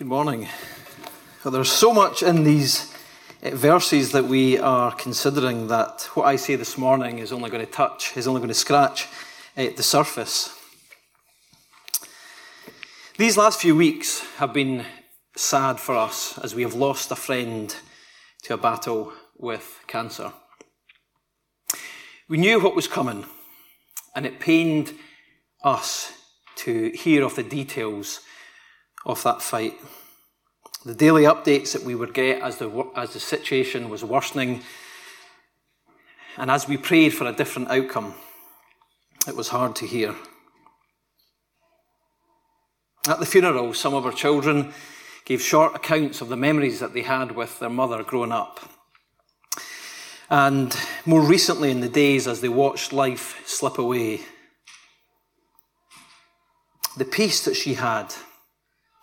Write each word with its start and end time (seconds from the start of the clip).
Good 0.00 0.08
morning. 0.08 0.48
Well, 1.44 1.52
there's 1.52 1.70
so 1.70 1.92
much 1.92 2.22
in 2.22 2.42
these 2.42 2.90
uh, 3.42 3.50
verses 3.50 4.12
that 4.12 4.24
we 4.24 4.56
are 4.56 4.92
considering 4.94 5.68
that 5.68 6.08
what 6.14 6.24
I 6.24 6.36
say 6.36 6.56
this 6.56 6.78
morning 6.78 7.18
is 7.18 7.32
only 7.32 7.50
going 7.50 7.66
to 7.66 7.70
touch, 7.70 8.16
is 8.16 8.26
only 8.26 8.40
going 8.40 8.48
to 8.48 8.54
scratch 8.54 9.08
uh, 9.58 9.66
the 9.76 9.82
surface. 9.82 10.58
These 13.18 13.36
last 13.36 13.60
few 13.60 13.76
weeks 13.76 14.20
have 14.38 14.54
been 14.54 14.86
sad 15.36 15.78
for 15.78 15.94
us 15.94 16.38
as 16.38 16.54
we 16.54 16.62
have 16.62 16.72
lost 16.72 17.10
a 17.10 17.14
friend 17.14 17.76
to 18.44 18.54
a 18.54 18.56
battle 18.56 19.12
with 19.36 19.80
cancer. 19.86 20.32
We 22.26 22.38
knew 22.38 22.58
what 22.58 22.74
was 22.74 22.88
coming, 22.88 23.26
and 24.16 24.24
it 24.24 24.40
pained 24.40 24.94
us 25.62 26.14
to 26.56 26.88
hear 26.94 27.22
of 27.22 27.36
the 27.36 27.42
details 27.42 28.20
of 29.04 29.22
that 29.22 29.42
fight. 29.42 29.74
The 30.84 30.94
daily 30.94 31.24
updates 31.24 31.72
that 31.72 31.82
we 31.82 31.94
would 31.94 32.14
get 32.14 32.42
as 32.42 32.56
the, 32.56 32.86
as 32.96 33.12
the 33.12 33.20
situation 33.20 33.90
was 33.90 34.04
worsening, 34.04 34.62
and 36.36 36.50
as 36.50 36.68
we 36.68 36.76
prayed 36.76 37.10
for 37.10 37.26
a 37.26 37.32
different 37.32 37.70
outcome, 37.70 38.14
it 39.28 39.36
was 39.36 39.48
hard 39.48 39.76
to 39.76 39.86
hear. 39.86 40.14
At 43.08 43.18
the 43.18 43.26
funeral, 43.26 43.74
some 43.74 43.94
of 43.94 44.06
our 44.06 44.12
children 44.12 44.72
gave 45.24 45.42
short 45.42 45.74
accounts 45.74 46.20
of 46.20 46.28
the 46.28 46.36
memories 46.36 46.80
that 46.80 46.94
they 46.94 47.02
had 47.02 47.32
with 47.32 47.58
their 47.58 47.70
mother 47.70 48.02
growing 48.02 48.32
up. 48.32 48.60
And 50.30 50.76
more 51.04 51.22
recently, 51.22 51.70
in 51.70 51.80
the 51.80 51.88
days 51.88 52.28
as 52.28 52.40
they 52.40 52.48
watched 52.48 52.92
life 52.92 53.42
slip 53.46 53.78
away, 53.78 54.20
the 56.96 57.04
peace 57.04 57.44
that 57.44 57.56
she 57.56 57.74
had 57.74 58.14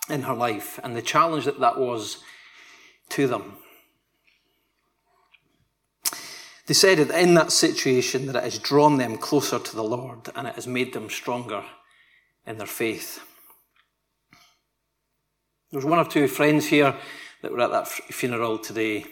in 0.09 0.23
her 0.23 0.33
life 0.33 0.79
and 0.83 0.95
the 0.95 1.01
challenge 1.01 1.45
that 1.45 1.59
that 1.59 1.77
was 1.77 2.17
to 3.09 3.27
them. 3.27 3.57
They 6.67 6.73
said 6.73 6.97
that 6.97 7.21
in 7.21 7.33
that 7.35 7.51
situation 7.51 8.25
that 8.25 8.35
it 8.35 8.43
has 8.43 8.59
drawn 8.59 8.97
them 8.97 9.17
closer 9.17 9.57
to 9.57 9.75
the 9.75 9.83
Lord 9.83 10.29
and 10.35 10.47
it 10.47 10.55
has 10.55 10.67
made 10.67 10.93
them 10.93 11.09
stronger 11.09 11.63
in 12.45 12.57
their 12.57 12.67
faith. 12.67 13.21
There 15.71 15.77
was 15.77 15.85
one 15.85 15.99
or 15.99 16.05
two 16.05 16.27
friends 16.27 16.67
here 16.67 16.95
that 17.41 17.51
were 17.51 17.61
at 17.61 17.71
that 17.71 17.87
funeral 17.87 18.57
today, 18.57 19.05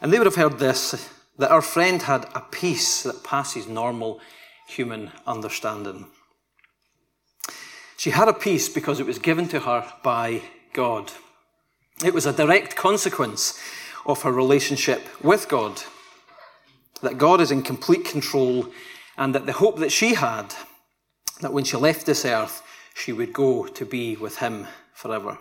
and 0.00 0.12
they 0.12 0.18
would 0.18 0.26
have 0.26 0.36
heard 0.36 0.58
this 0.58 1.10
that 1.38 1.50
our 1.50 1.62
friend 1.62 2.02
had 2.02 2.26
a 2.34 2.40
peace 2.40 3.02
that 3.02 3.22
passes 3.22 3.66
normal 3.66 4.20
human 4.68 5.12
understanding. 5.26 6.06
She 7.96 8.10
had 8.10 8.28
a 8.28 8.32
peace 8.32 8.68
because 8.68 9.00
it 9.00 9.06
was 9.06 9.18
given 9.18 9.48
to 9.48 9.60
her 9.60 9.90
by 10.02 10.42
God. 10.72 11.12
It 12.04 12.12
was 12.12 12.26
a 12.26 12.32
direct 12.32 12.76
consequence 12.76 13.58
of 14.04 14.22
her 14.22 14.32
relationship 14.32 15.02
with 15.24 15.48
God. 15.48 15.82
That 17.02 17.18
God 17.18 17.40
is 17.40 17.50
in 17.50 17.62
complete 17.62 18.04
control, 18.04 18.66
and 19.16 19.34
that 19.34 19.46
the 19.46 19.52
hope 19.52 19.78
that 19.78 19.92
she 19.92 20.14
had 20.14 20.54
that 21.40 21.52
when 21.52 21.64
she 21.64 21.76
left 21.76 22.06
this 22.06 22.24
earth, 22.24 22.62
she 22.94 23.12
would 23.12 23.32
go 23.32 23.66
to 23.66 23.84
be 23.84 24.16
with 24.16 24.38
Him 24.38 24.66
forever. 24.94 25.38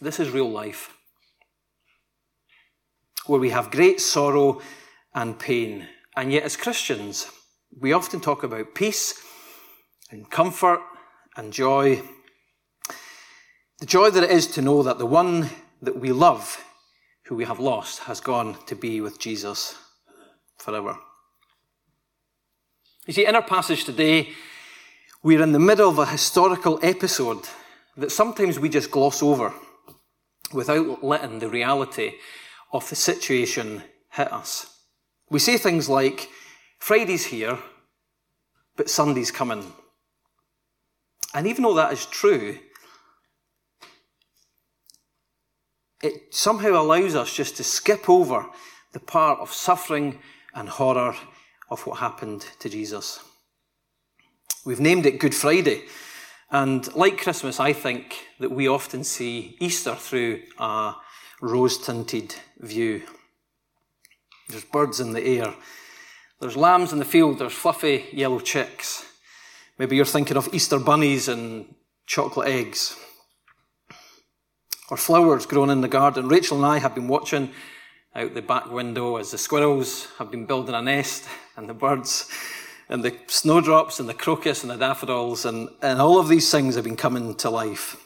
This 0.00 0.20
is 0.20 0.30
real 0.30 0.50
life, 0.50 0.90
where 3.26 3.40
we 3.40 3.50
have 3.50 3.70
great 3.70 4.00
sorrow 4.00 4.60
and 5.14 5.38
pain. 5.38 5.88
And 6.16 6.32
yet, 6.32 6.44
as 6.44 6.56
Christians, 6.56 7.30
we 7.80 7.92
often 7.92 8.20
talk 8.20 8.42
about 8.42 8.74
peace 8.74 9.14
and 10.14 10.30
comfort 10.30 10.80
and 11.36 11.52
joy. 11.52 12.00
The 13.80 13.86
joy 13.86 14.10
that 14.10 14.22
it 14.22 14.30
is 14.30 14.46
to 14.48 14.62
know 14.62 14.84
that 14.84 14.98
the 14.98 15.06
one 15.06 15.50
that 15.82 15.98
we 15.98 16.12
love, 16.12 16.64
who 17.24 17.34
we 17.34 17.44
have 17.44 17.58
lost, 17.58 17.98
has 18.04 18.20
gone 18.20 18.56
to 18.66 18.76
be 18.76 19.00
with 19.00 19.18
Jesus 19.18 19.76
forever. 20.56 20.96
You 23.06 23.12
see, 23.12 23.26
in 23.26 23.34
our 23.34 23.42
passage 23.42 23.84
today, 23.84 24.30
we're 25.24 25.42
in 25.42 25.50
the 25.50 25.58
middle 25.58 25.90
of 25.90 25.98
a 25.98 26.06
historical 26.06 26.78
episode 26.82 27.48
that 27.96 28.12
sometimes 28.12 28.60
we 28.60 28.68
just 28.68 28.92
gloss 28.92 29.20
over 29.20 29.52
without 30.52 31.02
letting 31.02 31.40
the 31.40 31.48
reality 31.48 32.12
of 32.72 32.88
the 32.88 32.96
situation 32.96 33.82
hit 34.12 34.32
us. 34.32 34.78
We 35.28 35.40
say 35.40 35.58
things 35.58 35.88
like, 35.88 36.28
Friday's 36.78 37.26
here, 37.26 37.58
but 38.76 38.88
Sunday's 38.88 39.32
coming. 39.32 39.72
And 41.34 41.46
even 41.48 41.64
though 41.64 41.74
that 41.74 41.92
is 41.92 42.06
true, 42.06 42.58
it 46.02 46.34
somehow 46.34 46.80
allows 46.80 47.16
us 47.16 47.34
just 47.34 47.56
to 47.56 47.64
skip 47.64 48.08
over 48.08 48.46
the 48.92 49.00
part 49.00 49.40
of 49.40 49.52
suffering 49.52 50.20
and 50.54 50.68
horror 50.68 51.16
of 51.70 51.86
what 51.86 51.98
happened 51.98 52.46
to 52.60 52.68
Jesus. 52.68 53.20
We've 54.64 54.80
named 54.80 55.06
it 55.06 55.18
Good 55.18 55.34
Friday. 55.34 55.82
And 56.50 56.94
like 56.94 57.20
Christmas, 57.20 57.58
I 57.58 57.72
think 57.72 58.26
that 58.38 58.52
we 58.52 58.68
often 58.68 59.02
see 59.02 59.56
Easter 59.58 59.94
through 59.94 60.42
a 60.58 60.94
rose 61.40 61.78
tinted 61.78 62.36
view. 62.60 63.02
There's 64.48 64.64
birds 64.64 65.00
in 65.00 65.12
the 65.12 65.24
air, 65.24 65.54
there's 66.40 66.56
lambs 66.56 66.92
in 66.92 66.98
the 66.98 67.04
field, 67.04 67.38
there's 67.38 67.52
fluffy 67.52 68.04
yellow 68.12 68.38
chicks. 68.40 69.04
Maybe 69.76 69.96
you're 69.96 70.04
thinking 70.04 70.36
of 70.36 70.54
Easter 70.54 70.78
bunnies 70.78 71.26
and 71.26 71.74
chocolate 72.06 72.48
eggs. 72.48 72.96
Or 74.88 74.96
flowers 74.96 75.46
grown 75.46 75.68
in 75.68 75.80
the 75.80 75.88
garden. 75.88 76.28
Rachel 76.28 76.58
and 76.58 76.66
I 76.66 76.78
have 76.78 76.94
been 76.94 77.08
watching 77.08 77.50
out 78.14 78.34
the 78.34 78.42
back 78.42 78.70
window 78.70 79.16
as 79.16 79.32
the 79.32 79.38
squirrels 79.38 80.06
have 80.18 80.30
been 80.30 80.46
building 80.46 80.76
a 80.76 80.82
nest 80.82 81.24
and 81.56 81.68
the 81.68 81.74
birds 81.74 82.30
and 82.88 83.02
the 83.02 83.18
snowdrops 83.26 83.98
and 83.98 84.08
the 84.08 84.14
crocus 84.14 84.62
and 84.62 84.70
the 84.70 84.76
daffodils 84.76 85.44
and, 85.44 85.68
and 85.82 86.00
all 86.00 86.20
of 86.20 86.28
these 86.28 86.52
things 86.52 86.76
have 86.76 86.84
been 86.84 86.96
coming 86.96 87.34
to 87.34 87.50
life. 87.50 87.96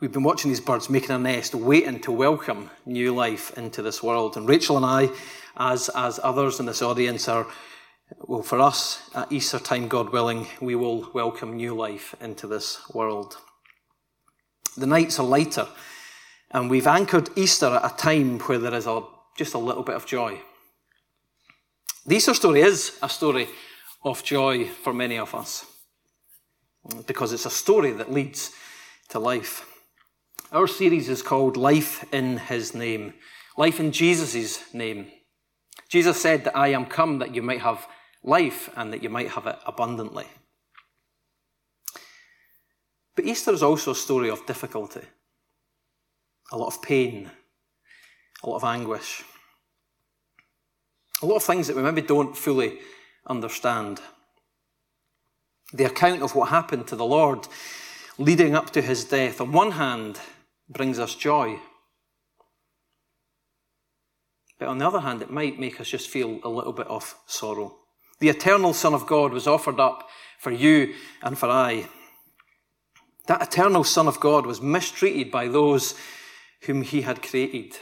We've 0.00 0.12
been 0.12 0.24
watching 0.24 0.50
these 0.50 0.60
birds 0.60 0.90
making 0.90 1.12
a 1.12 1.18
nest, 1.18 1.54
waiting 1.54 2.00
to 2.00 2.12
welcome 2.12 2.68
new 2.84 3.14
life 3.14 3.56
into 3.56 3.80
this 3.80 4.02
world. 4.02 4.36
And 4.36 4.46
Rachel 4.46 4.76
and 4.76 4.84
I, 4.84 5.08
as, 5.56 5.88
as 5.94 6.20
others 6.22 6.60
in 6.60 6.66
this 6.66 6.82
audience, 6.82 7.28
are 7.28 7.46
well, 8.18 8.42
for 8.42 8.60
us, 8.60 9.10
at 9.14 9.32
Easter 9.32 9.58
time, 9.58 9.88
God 9.88 10.12
willing, 10.12 10.46
we 10.60 10.74
will 10.74 11.10
welcome 11.12 11.56
new 11.56 11.74
life 11.74 12.14
into 12.20 12.46
this 12.46 12.80
world. 12.94 13.36
The 14.76 14.86
nights 14.86 15.18
are 15.18 15.26
lighter, 15.26 15.66
and 16.50 16.70
we've 16.70 16.86
anchored 16.86 17.30
Easter 17.36 17.66
at 17.66 17.92
a 17.92 17.96
time 17.96 18.38
where 18.40 18.58
there 18.58 18.74
is 18.74 18.86
a, 18.86 19.02
just 19.36 19.54
a 19.54 19.58
little 19.58 19.82
bit 19.82 19.96
of 19.96 20.06
joy. 20.06 20.40
The 22.06 22.16
Easter 22.16 22.34
story 22.34 22.60
is 22.60 22.96
a 23.02 23.08
story 23.08 23.48
of 24.04 24.22
joy 24.22 24.66
for 24.66 24.92
many 24.92 25.18
of 25.18 25.34
us, 25.34 25.66
because 27.06 27.32
it's 27.32 27.46
a 27.46 27.50
story 27.50 27.90
that 27.92 28.12
leads 28.12 28.52
to 29.08 29.18
life. 29.18 29.66
Our 30.52 30.68
series 30.68 31.08
is 31.08 31.22
called 31.22 31.56
Life 31.56 32.04
in 32.14 32.38
His 32.38 32.72
Name, 32.72 33.14
Life 33.56 33.80
in 33.80 33.90
Jesus' 33.90 34.72
name. 34.72 35.10
Jesus 35.88 36.20
said 36.20 36.44
that 36.44 36.56
I 36.56 36.68
am 36.68 36.86
come 36.86 37.18
that 37.18 37.34
you 37.34 37.42
might 37.42 37.62
have 37.62 37.86
life 38.26 38.68
and 38.76 38.92
that 38.92 39.02
you 39.02 39.08
might 39.08 39.30
have 39.30 39.46
it 39.46 39.58
abundantly. 39.66 40.26
But 43.14 43.24
Easter 43.24 43.52
is 43.52 43.62
also 43.62 43.92
a 43.92 43.94
story 43.94 44.28
of 44.28 44.44
difficulty, 44.44 45.00
a 46.52 46.58
lot 46.58 46.66
of 46.66 46.82
pain, 46.82 47.30
a 48.42 48.48
lot 48.48 48.56
of 48.56 48.64
anguish, 48.64 49.22
a 51.22 51.26
lot 51.26 51.36
of 51.36 51.42
things 51.42 51.66
that 51.66 51.76
we 51.76 51.82
maybe 51.82 52.02
don't 52.02 52.36
fully 52.36 52.78
understand. 53.26 54.00
The 55.72 55.84
account 55.84 56.22
of 56.22 56.34
what 56.34 56.50
happened 56.50 56.86
to 56.88 56.96
the 56.96 57.06
Lord 57.06 57.48
leading 58.18 58.54
up 58.54 58.70
to 58.70 58.82
his 58.82 59.04
death, 59.04 59.40
on 59.40 59.52
one 59.52 59.72
hand, 59.72 60.20
brings 60.68 60.98
us 60.98 61.14
joy. 61.14 61.58
But 64.58 64.68
on 64.68 64.78
the 64.78 64.86
other 64.86 65.00
hand, 65.00 65.22
it 65.22 65.30
might 65.30 65.58
make 65.58 65.80
us 65.80 65.88
just 65.88 66.08
feel 66.08 66.40
a 66.42 66.48
little 66.48 66.72
bit 66.72 66.86
of 66.86 67.14
sorrow. 67.26 67.76
The 68.20 68.28
eternal 68.28 68.72
Son 68.72 68.94
of 68.94 69.06
God 69.06 69.32
was 69.32 69.46
offered 69.46 69.78
up 69.78 70.08
for 70.38 70.50
you 70.50 70.94
and 71.22 71.38
for 71.38 71.48
I. 71.48 71.88
That 73.26 73.42
eternal 73.42 73.84
Son 73.84 74.08
of 74.08 74.20
God 74.20 74.46
was 74.46 74.62
mistreated 74.62 75.30
by 75.30 75.48
those 75.48 75.94
whom 76.62 76.82
he 76.82 77.02
had 77.02 77.22
created. 77.22 77.76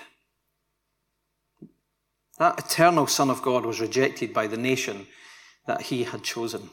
That 2.39 2.59
eternal 2.59 3.07
Son 3.07 3.31
of 3.31 3.43
God 3.43 3.65
was 3.65 3.81
rejected 3.81 4.33
by 4.33 4.47
the 4.47 4.57
nation 4.57 5.07
that 5.67 5.83
he 5.83 6.05
had 6.05 6.23
chosen. 6.23 6.71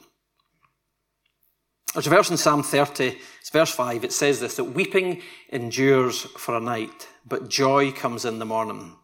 There's 1.94 2.06
a 2.06 2.10
verse 2.10 2.30
in 2.30 2.38
Psalm 2.38 2.62
30, 2.62 3.18
it's 3.40 3.50
verse 3.50 3.70
5, 3.70 4.02
it 4.02 4.12
says 4.12 4.40
this 4.40 4.56
that 4.56 4.64
weeping 4.64 5.20
endures 5.50 6.22
for 6.22 6.56
a 6.56 6.60
night, 6.60 7.08
but 7.26 7.50
joy 7.50 7.92
comes 7.92 8.24
in 8.24 8.38
the 8.38 8.46
morning. 8.46 8.96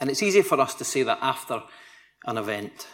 And 0.00 0.08
it's 0.08 0.22
easy 0.22 0.40
for 0.40 0.58
us 0.58 0.74
to 0.76 0.84
say 0.84 1.02
that 1.02 1.18
after 1.20 1.62
an 2.24 2.38
event. 2.38 2.86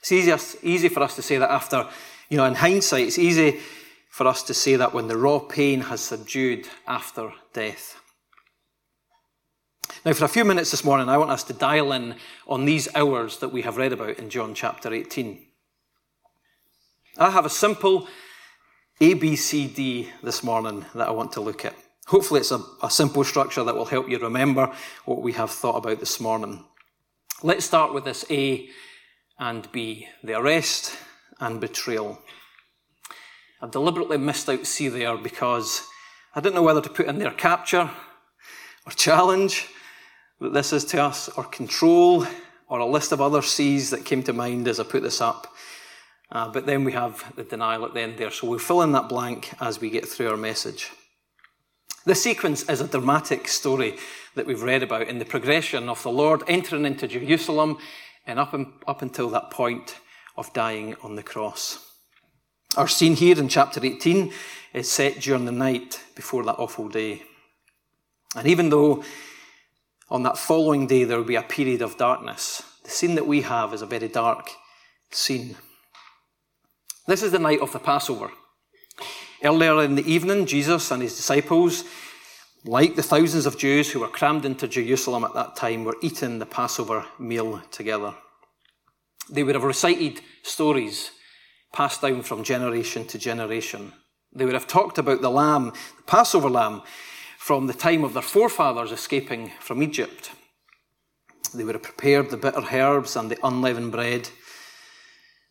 It's 0.00 0.12
easy, 0.12 0.32
easy 0.62 0.88
for 0.88 1.02
us 1.02 1.16
to 1.16 1.22
say 1.22 1.38
that 1.38 1.50
after, 1.50 1.86
you 2.28 2.36
know, 2.36 2.44
in 2.46 2.54
hindsight, 2.54 3.06
it's 3.06 3.18
easy 3.18 3.60
for 4.08 4.26
us 4.26 4.42
to 4.44 4.54
say 4.54 4.76
that 4.76 4.92
when 4.92 5.08
the 5.08 5.16
raw 5.16 5.38
pain 5.38 5.82
has 5.82 6.00
subdued 6.00 6.66
after 6.86 7.32
death. 7.52 8.00
Now, 10.04 10.12
for 10.14 10.24
a 10.24 10.28
few 10.28 10.44
minutes 10.44 10.70
this 10.70 10.84
morning, 10.84 11.08
I 11.08 11.18
want 11.18 11.30
us 11.30 11.44
to 11.44 11.52
dial 11.52 11.92
in 11.92 12.14
on 12.46 12.64
these 12.64 12.88
hours 12.94 13.38
that 13.38 13.52
we 13.52 13.62
have 13.62 13.76
read 13.76 13.92
about 13.92 14.18
in 14.18 14.30
John 14.30 14.54
chapter 14.54 14.92
18. 14.92 15.38
I 17.18 17.30
have 17.30 17.44
a 17.44 17.50
simple 17.50 18.08
ABCD 19.00 20.08
this 20.22 20.42
morning 20.42 20.86
that 20.94 21.08
I 21.08 21.12
want 21.12 21.32
to 21.32 21.40
look 21.40 21.64
at. 21.64 21.74
Hopefully, 22.06 22.40
it's 22.40 22.50
a, 22.50 22.62
a 22.82 22.90
simple 22.90 23.24
structure 23.24 23.62
that 23.62 23.74
will 23.74 23.84
help 23.84 24.08
you 24.08 24.18
remember 24.18 24.72
what 25.04 25.22
we 25.22 25.32
have 25.32 25.50
thought 25.50 25.76
about 25.76 26.00
this 26.00 26.18
morning. 26.18 26.64
Let's 27.42 27.64
start 27.64 27.92
with 27.92 28.04
this 28.04 28.24
A 28.30 28.68
and 29.40 29.70
B 29.72 30.06
the 30.22 30.38
arrest 30.38 30.96
and 31.40 31.60
betrayal. 31.60 32.20
I've 33.60 33.72
deliberately 33.72 34.18
missed 34.18 34.48
out 34.48 34.66
C 34.66 34.88
there 34.88 35.16
because 35.16 35.82
I 36.34 36.40
didn't 36.40 36.54
know 36.54 36.62
whether 36.62 36.82
to 36.82 36.88
put 36.88 37.06
in 37.06 37.18
there 37.18 37.32
capture 37.32 37.90
or 38.86 38.92
challenge 38.92 39.66
that 40.40 40.54
this 40.54 40.72
is 40.72 40.84
to 40.86 41.02
us, 41.02 41.28
or 41.28 41.44
control, 41.44 42.26
or 42.68 42.78
a 42.78 42.86
list 42.86 43.12
of 43.12 43.20
other 43.20 43.42
C's 43.42 43.90
that 43.90 44.06
came 44.06 44.22
to 44.22 44.32
mind 44.32 44.66
as 44.68 44.80
I 44.80 44.84
put 44.84 45.02
this 45.02 45.20
up. 45.20 45.52
Uh, 46.32 46.48
but 46.48 46.64
then 46.64 46.84
we 46.84 46.92
have 46.92 47.34
the 47.36 47.44
denial 47.44 47.84
at 47.84 47.92
the 47.92 48.00
end 48.00 48.16
there, 48.16 48.30
so 48.30 48.46
we'll 48.46 48.58
fill 48.58 48.82
in 48.82 48.92
that 48.92 49.08
blank 49.08 49.52
as 49.60 49.80
we 49.80 49.90
get 49.90 50.08
through 50.08 50.30
our 50.30 50.36
message. 50.36 50.90
The 52.06 52.14
sequence 52.14 52.66
is 52.70 52.80
a 52.80 52.88
dramatic 52.88 53.48
story 53.48 53.98
that 54.34 54.46
we've 54.46 54.62
read 54.62 54.82
about 54.82 55.08
in 55.08 55.18
the 55.18 55.24
progression 55.26 55.90
of 55.90 56.02
the 56.02 56.10
Lord 56.10 56.42
entering 56.48 56.86
into 56.86 57.06
Jerusalem 57.06 57.76
and 58.26 58.38
up, 58.38 58.54
in, 58.54 58.72
up 58.86 59.02
until 59.02 59.28
that 59.30 59.50
point 59.50 59.96
of 60.36 60.52
dying 60.52 60.96
on 61.02 61.16
the 61.16 61.22
cross. 61.22 61.86
Our 62.76 62.88
scene 62.88 63.16
here 63.16 63.38
in 63.38 63.48
chapter 63.48 63.84
18 63.84 64.32
is 64.72 64.90
set 64.90 65.20
during 65.20 65.44
the 65.44 65.52
night 65.52 66.00
before 66.14 66.44
that 66.44 66.58
awful 66.58 66.88
day. 66.88 67.22
And 68.36 68.46
even 68.46 68.70
though 68.70 69.02
on 70.08 70.22
that 70.22 70.38
following 70.38 70.86
day 70.86 71.04
there 71.04 71.16
will 71.16 71.24
be 71.24 71.36
a 71.36 71.42
period 71.42 71.82
of 71.82 71.98
darkness, 71.98 72.62
the 72.84 72.90
scene 72.90 73.16
that 73.16 73.26
we 73.26 73.42
have 73.42 73.74
is 73.74 73.82
a 73.82 73.86
very 73.86 74.08
dark 74.08 74.50
scene. 75.10 75.56
This 77.06 77.22
is 77.22 77.32
the 77.32 77.38
night 77.38 77.60
of 77.60 77.72
the 77.72 77.78
Passover. 77.78 78.30
Earlier 79.42 79.82
in 79.82 79.94
the 79.94 80.08
evening, 80.10 80.46
Jesus 80.46 80.90
and 80.90 81.02
his 81.02 81.16
disciples, 81.16 81.84
like 82.64 82.96
the 82.96 83.02
thousands 83.02 83.46
of 83.46 83.58
Jews 83.58 83.90
who 83.90 84.00
were 84.00 84.08
crammed 84.08 84.44
into 84.44 84.68
Jerusalem 84.68 85.24
at 85.24 85.34
that 85.34 85.56
time, 85.56 85.84
were 85.84 85.96
eating 86.02 86.38
the 86.38 86.46
Passover 86.46 87.06
meal 87.18 87.62
together. 87.70 88.14
They 89.30 89.42
would 89.42 89.54
have 89.54 89.64
recited 89.64 90.20
stories 90.42 91.10
passed 91.72 92.02
down 92.02 92.22
from 92.22 92.44
generation 92.44 93.06
to 93.06 93.18
generation. 93.18 93.92
They 94.32 94.44
would 94.44 94.54
have 94.54 94.66
talked 94.66 94.98
about 94.98 95.22
the 95.22 95.30
lamb, 95.30 95.72
the 95.96 96.02
Passover 96.02 96.50
lamb, 96.50 96.82
from 97.38 97.66
the 97.66 97.74
time 97.74 98.04
of 98.04 98.12
their 98.12 98.22
forefathers 98.22 98.92
escaping 98.92 99.52
from 99.60 99.82
Egypt. 99.82 100.32
They 101.54 101.64
would 101.64 101.74
have 101.74 101.82
prepared 101.82 102.30
the 102.30 102.36
bitter 102.36 102.62
herbs 102.72 103.16
and 103.16 103.30
the 103.30 103.38
unleavened 103.42 103.92
bread. 103.92 104.28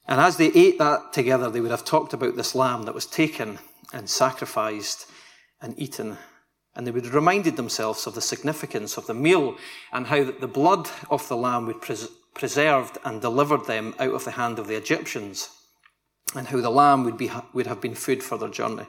And 0.07 0.21
as 0.21 0.37
they 0.37 0.51
ate 0.53 0.77
that 0.79 1.13
together, 1.13 1.49
they 1.49 1.61
would 1.61 1.71
have 1.71 1.85
talked 1.85 2.13
about 2.13 2.35
this 2.35 2.55
lamb 2.55 2.83
that 2.83 2.95
was 2.95 3.05
taken 3.05 3.59
and 3.93 4.09
sacrificed 4.09 5.07
and 5.61 5.77
eaten. 5.79 6.17
And 6.75 6.85
they 6.85 6.91
would 6.91 7.05
have 7.05 7.15
reminded 7.15 7.57
themselves 7.57 8.05
of 8.07 8.15
the 8.15 8.21
significance 8.21 8.97
of 8.97 9.07
the 9.07 9.13
meal 9.13 9.57
and 9.91 10.07
how 10.07 10.23
the 10.23 10.47
blood 10.47 10.89
of 11.09 11.27
the 11.27 11.37
lamb 11.37 11.65
would 11.67 11.81
pres- 11.81 12.09
preserved 12.33 12.97
and 13.03 13.21
delivered 13.21 13.65
them 13.65 13.95
out 13.99 14.13
of 14.13 14.23
the 14.23 14.31
hand 14.31 14.59
of 14.59 14.67
the 14.67 14.75
Egyptians 14.75 15.49
and 16.35 16.47
how 16.47 16.61
the 16.61 16.69
lamb 16.69 17.03
would, 17.03 17.17
be, 17.17 17.31
would 17.53 17.67
have 17.67 17.81
been 17.81 17.95
food 17.95 18.23
for 18.23 18.37
their 18.37 18.49
journey. 18.49 18.85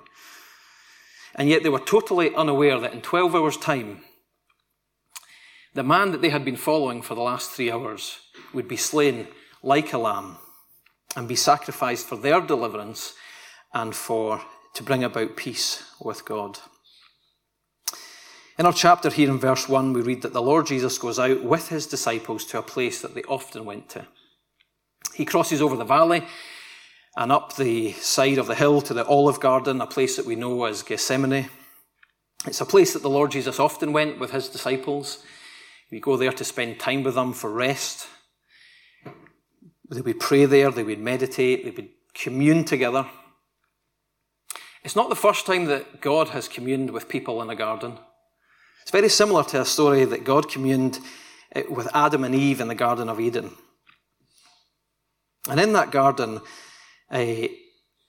And 1.35 1.49
yet 1.49 1.63
they 1.63 1.69
were 1.69 1.81
totally 1.81 2.35
unaware 2.35 2.79
that 2.81 2.93
in 2.93 3.01
12 3.01 3.35
hours' 3.35 3.57
time, 3.57 4.03
the 5.75 5.83
man 5.83 6.11
that 6.11 6.21
they 6.21 6.31
had 6.31 6.45
been 6.45 6.57
following 6.57 7.01
for 7.01 7.15
the 7.15 7.23
last 7.23 7.51
three 7.51 7.71
hours 7.71 8.19
would 8.53 8.67
be 8.67 8.77
slain 8.77 9.29
like 9.63 9.93
a 9.93 9.99
lamb 9.99 10.37
and 11.17 11.29
be 11.29 11.37
sacrificed 11.37 12.07
for 12.07 12.17
their 12.17 12.41
deliverance 12.41 13.15
and 13.73 13.95
for 13.95 14.43
to 14.75 14.83
bring 14.83 15.05
about 15.05 15.37
peace 15.37 15.85
with 16.01 16.25
God. 16.25 16.59
In 18.61 18.67
our 18.67 18.75
chapter 18.75 19.09
here 19.09 19.31
in 19.31 19.39
verse 19.39 19.71
1, 19.71 19.95
we 19.95 20.03
read 20.03 20.21
that 20.21 20.35
the 20.35 20.43
Lord 20.43 20.67
Jesus 20.67 20.99
goes 20.99 21.19
out 21.19 21.43
with 21.43 21.69
his 21.69 21.87
disciples 21.87 22.45
to 22.45 22.59
a 22.59 22.63
place 22.63 23.01
that 23.01 23.15
they 23.15 23.23
often 23.23 23.65
went 23.65 23.89
to. 23.89 24.07
He 25.15 25.25
crosses 25.25 25.63
over 25.63 25.77
the 25.77 25.85
valley 25.85 26.27
and 27.17 27.33
up 27.33 27.57
the 27.57 27.93
side 27.93 28.37
of 28.37 28.49
the 28.49 28.55
hill 28.55 28.83
to 28.83 28.93
the 28.93 29.07
Olive 29.07 29.41
Garden, 29.41 29.81
a 29.81 29.87
place 29.87 30.17
that 30.17 30.27
we 30.27 30.37
know 30.37 30.67
as 30.67 30.83
Gethsemane. 30.83 31.49
It's 32.47 32.61
a 32.61 32.67
place 32.67 32.93
that 32.93 33.01
the 33.01 33.09
Lord 33.09 33.31
Jesus 33.31 33.59
often 33.59 33.95
went 33.95 34.21
with 34.21 34.33
his 34.33 34.51
disciples. 34.51 35.25
We 35.91 35.99
go 35.99 36.19
there 36.19 36.33
to 36.33 36.45
spend 36.45 36.79
time 36.79 37.03
with 37.03 37.15
them 37.15 37.33
for 37.33 37.51
rest. 37.51 38.09
They 39.91 40.03
would 40.03 40.21
pray 40.21 40.45
there, 40.45 40.71
they 40.71 40.85
would 40.85 41.01
meditate, 41.01 41.65
they 41.65 41.71
would 41.71 41.89
commune 42.13 42.67
together. 42.67 43.07
It's 44.85 44.97
not 44.97 45.09
the 45.09 45.17
first 45.17 45.47
time 45.47 45.65
that 45.65 46.03
God 46.03 46.29
has 46.29 46.47
communed 46.47 46.91
with 46.91 47.09
people 47.09 47.41
in 47.41 47.49
a 47.49 47.57
garden. 47.57 47.97
It's 48.83 48.91
very 48.91 49.09
similar 49.09 49.45
to 49.45 49.61
a 49.61 49.65
story 49.65 50.05
that 50.05 50.25
God 50.25 50.51
communed 50.51 50.99
eh, 51.53 51.63
with 51.69 51.89
Adam 51.95 52.25
and 52.25 52.35
Eve 52.35 52.61
in 52.61 52.69
the 52.69 52.75
Garden 52.75 53.09
of 53.09 53.21
Eden. 53.21 53.53
And 55.49 55.59
in 55.59 55.73
that 55.73 55.91
garden, 55.91 56.41
uh, 57.11 57.49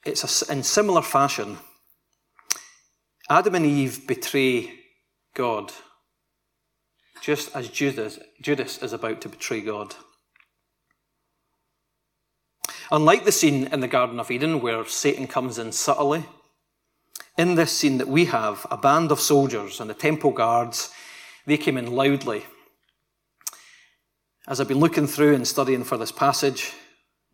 it's 0.04 0.42
a, 0.48 0.52
in 0.52 0.62
similar 0.62 1.02
fashion. 1.02 1.58
Adam 3.30 3.54
and 3.54 3.64
Eve 3.64 4.06
betray 4.06 4.72
God, 5.34 5.72
just 7.20 7.54
as 7.56 7.68
Judas, 7.68 8.18
Judas 8.40 8.82
is 8.82 8.92
about 8.92 9.20
to 9.22 9.28
betray 9.28 9.60
God. 9.60 9.94
Unlike 12.90 13.24
the 13.24 13.32
scene 13.32 13.68
in 13.68 13.80
the 13.80 13.88
Garden 13.88 14.20
of 14.20 14.30
Eden 14.30 14.60
where 14.60 14.84
Satan 14.84 15.26
comes 15.26 15.58
in 15.58 15.72
subtly, 15.72 16.24
in 17.38 17.54
this 17.54 17.76
scene 17.76 17.98
that 17.98 18.08
we 18.08 18.26
have, 18.26 18.66
a 18.70 18.76
band 18.76 19.10
of 19.10 19.20
soldiers 19.20 19.80
and 19.80 19.88
the 19.88 19.94
temple 19.94 20.32
guards, 20.32 20.90
they 21.46 21.56
came 21.56 21.78
in 21.78 21.90
loudly. 21.90 22.44
As 24.46 24.60
I've 24.60 24.68
been 24.68 24.80
looking 24.80 25.06
through 25.06 25.34
and 25.34 25.46
studying 25.46 25.84
for 25.84 25.96
this 25.96 26.12
passage, 26.12 26.72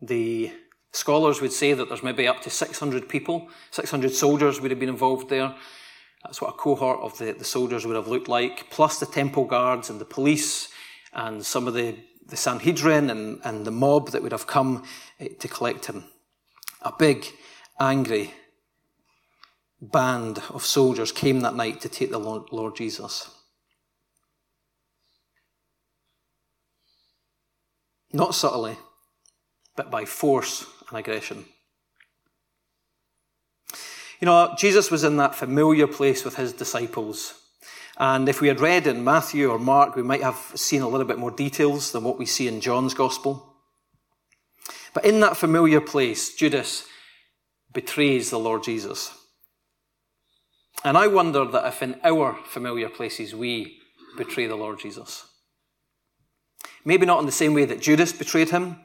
the 0.00 0.53
Scholars 0.93 1.41
would 1.41 1.53
say 1.53 1.75
that 1.75 1.89
there's 1.89 2.03
maybe 2.03 2.27
up 2.27 2.41
to 2.43 2.50
600 2.50 3.09
people, 3.09 3.49
600 3.73 4.12
soldiers 4.12 4.61
would 4.61 4.71
have 4.71 4.81
been 4.81 4.89
involved 4.89 5.29
there. 5.29 5.55
That's 6.25 6.40
what 6.40 6.55
a 6.55 6.57
cohort 6.57 7.00
of 7.00 7.17
the, 7.19 7.33
the 7.33 7.45
soldiers 7.45 7.87
would 7.87 7.97
have 7.97 8.09
looked 8.09 8.28
like, 8.28 8.71
plus 8.71 8.99
the 8.99 9.07
temple 9.07 9.45
guards 9.45 9.90
and 9.90 10.00
the 10.00 10.05
police 10.05 10.69
and 11.12 11.45
some 11.45 11.69
of 11.69 11.75
the, 11.75 11.97
the 12.26 12.37
Sanhedrin 12.37 13.11
and, 13.11 13.40
and 13.45 13.67
the 13.67 13.71
mob 13.71 14.11
that 14.11 14.23
would 14.23 14.33
have 14.33 14.47
come 14.47 14.85
eh, 15.21 15.28
to 15.38 15.49
collect 15.49 15.87
him. 15.87 16.05
A 16.83 16.93
big, 16.99 17.26
angry 17.81 18.33
band 19.80 20.42
of 20.50 20.64
soldiers 20.64 21.12
came 21.12 21.40
that 21.40 21.54
night 21.54 21.80
to 21.80 21.88
take 21.88 22.11
the 22.11 22.18
Lord, 22.18 22.76
Jesus. 22.76 23.30
Not 28.12 28.35
subtly, 28.35 28.76
but 29.76 29.90
by 29.90 30.04
force 30.04 30.66
and 30.88 30.99
aggression. 30.99 31.44
You 34.20 34.26
know, 34.26 34.54
Jesus 34.58 34.90
was 34.90 35.04
in 35.04 35.16
that 35.18 35.35
familiar 35.35 35.87
place 35.87 36.25
with 36.25 36.37
his 36.37 36.52
disciples. 36.52 37.35
And 37.99 38.28
if 38.28 38.40
we 38.40 38.49
had 38.49 38.61
read 38.61 38.87
in 38.87 39.04
Matthew 39.04 39.50
or 39.50 39.58
Mark, 39.58 39.94
we 39.94 40.02
might 40.02 40.23
have 40.23 40.52
seen 40.54 40.82
a 40.82 40.88
little 40.88 41.06
bit 41.06 41.18
more 41.18 41.30
details 41.30 41.92
than 41.92 42.04
what 42.04 42.18
we 42.18 42.26
see 42.26 42.49
in 42.49 42.61
John's 42.61 42.94
gospel. 42.94 43.56
But 44.94 45.04
in 45.04 45.20
that 45.20 45.37
familiar 45.37 45.80
place, 45.80 46.35
Judas 46.35 46.85
betrays 47.73 48.30
the 48.30 48.38
Lord 48.38 48.62
Jesus. 48.64 49.18
And 50.85 50.97
I 50.97 51.06
wonder 51.06 51.44
that 51.44 51.66
if 51.66 51.82
in 51.82 52.00
our 52.04 52.38
familiar 52.44 52.88
places 52.88 53.35
we 53.35 53.78
betray 54.16 54.47
the 54.47 54.56
Lord 54.56 54.78
Jesus. 54.78 55.26
Maybe 56.85 57.06
not 57.06 57.20
in 57.20 57.26
the 57.26 57.32
same 57.32 57.54
way 57.54 57.64
that 57.64 57.80
Judas 57.80 58.12
betrayed 58.12 58.50
him, 58.50 58.80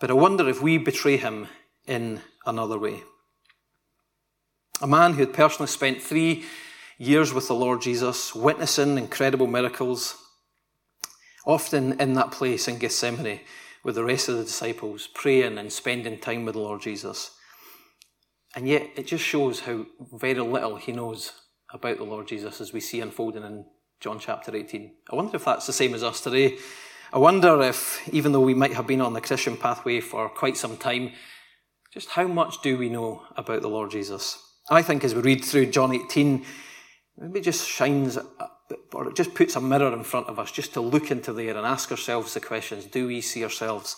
but 0.00 0.10
I 0.10 0.14
wonder 0.14 0.48
if 0.48 0.62
we 0.62 0.78
betray 0.78 1.16
him 1.16 1.48
in 1.86 2.20
another 2.46 2.78
way. 2.78 3.02
A 4.80 4.86
man 4.86 5.12
who 5.12 5.20
had 5.20 5.32
personally 5.32 5.68
spent 5.68 6.02
three 6.02 6.44
years 6.98 7.32
with 7.32 7.48
the 7.48 7.54
Lord 7.54 7.82
Jesus, 7.82 8.34
witnessing 8.34 8.98
incredible 8.98 9.46
miracles, 9.46 10.16
often 11.46 12.00
in 12.00 12.14
that 12.14 12.32
place 12.32 12.68
in 12.68 12.78
Gethsemane 12.78 13.40
with 13.82 13.94
the 13.96 14.04
rest 14.04 14.28
of 14.28 14.38
the 14.38 14.44
disciples, 14.44 15.06
praying 15.06 15.58
and 15.58 15.72
spending 15.72 16.18
time 16.18 16.44
with 16.44 16.54
the 16.54 16.60
Lord 16.60 16.80
Jesus. 16.80 17.32
And 18.56 18.68
yet, 18.68 18.90
it 18.96 19.06
just 19.06 19.24
shows 19.24 19.60
how 19.60 19.86
very 20.12 20.34
little 20.34 20.76
he 20.76 20.92
knows 20.92 21.32
about 21.72 21.96
the 21.96 22.04
Lord 22.04 22.28
Jesus 22.28 22.60
as 22.60 22.72
we 22.72 22.80
see 22.80 23.00
unfolding 23.00 23.42
in 23.42 23.66
John 24.00 24.18
chapter 24.18 24.54
18. 24.54 24.92
I 25.10 25.16
wonder 25.16 25.36
if 25.36 25.44
that's 25.44 25.66
the 25.66 25.72
same 25.72 25.94
as 25.94 26.04
us 26.04 26.20
today. 26.20 26.58
I 27.12 27.18
wonder 27.18 27.60
if, 27.62 28.08
even 28.12 28.32
though 28.32 28.40
we 28.40 28.54
might 28.54 28.74
have 28.74 28.86
been 28.86 29.00
on 29.00 29.12
the 29.12 29.20
Christian 29.20 29.56
pathway 29.56 30.00
for 30.00 30.28
quite 30.28 30.56
some 30.56 30.76
time, 30.76 31.12
just 31.92 32.10
how 32.10 32.26
much 32.26 32.62
do 32.62 32.78
we 32.78 32.88
know 32.88 33.22
about 33.36 33.62
the 33.62 33.68
Lord 33.68 33.90
Jesus? 33.90 34.38
I 34.70 34.82
think 34.82 35.04
as 35.04 35.14
we 35.14 35.22
read 35.22 35.44
through 35.44 35.66
John 35.66 35.92
18, 35.92 36.44
maybe 37.18 37.40
it 37.40 37.44
just 37.44 37.68
shines 37.68 38.18
or 38.92 39.08
it 39.08 39.16
just 39.16 39.34
puts 39.34 39.56
a 39.56 39.60
mirror 39.60 39.92
in 39.92 40.04
front 40.04 40.28
of 40.28 40.38
us 40.38 40.50
just 40.50 40.72
to 40.74 40.80
look 40.80 41.10
into 41.10 41.32
there 41.32 41.56
and 41.56 41.66
ask 41.66 41.90
ourselves 41.90 42.34
the 42.34 42.40
questions 42.40 42.86
do 42.86 43.06
we 43.06 43.20
see 43.20 43.44
ourselves 43.44 43.96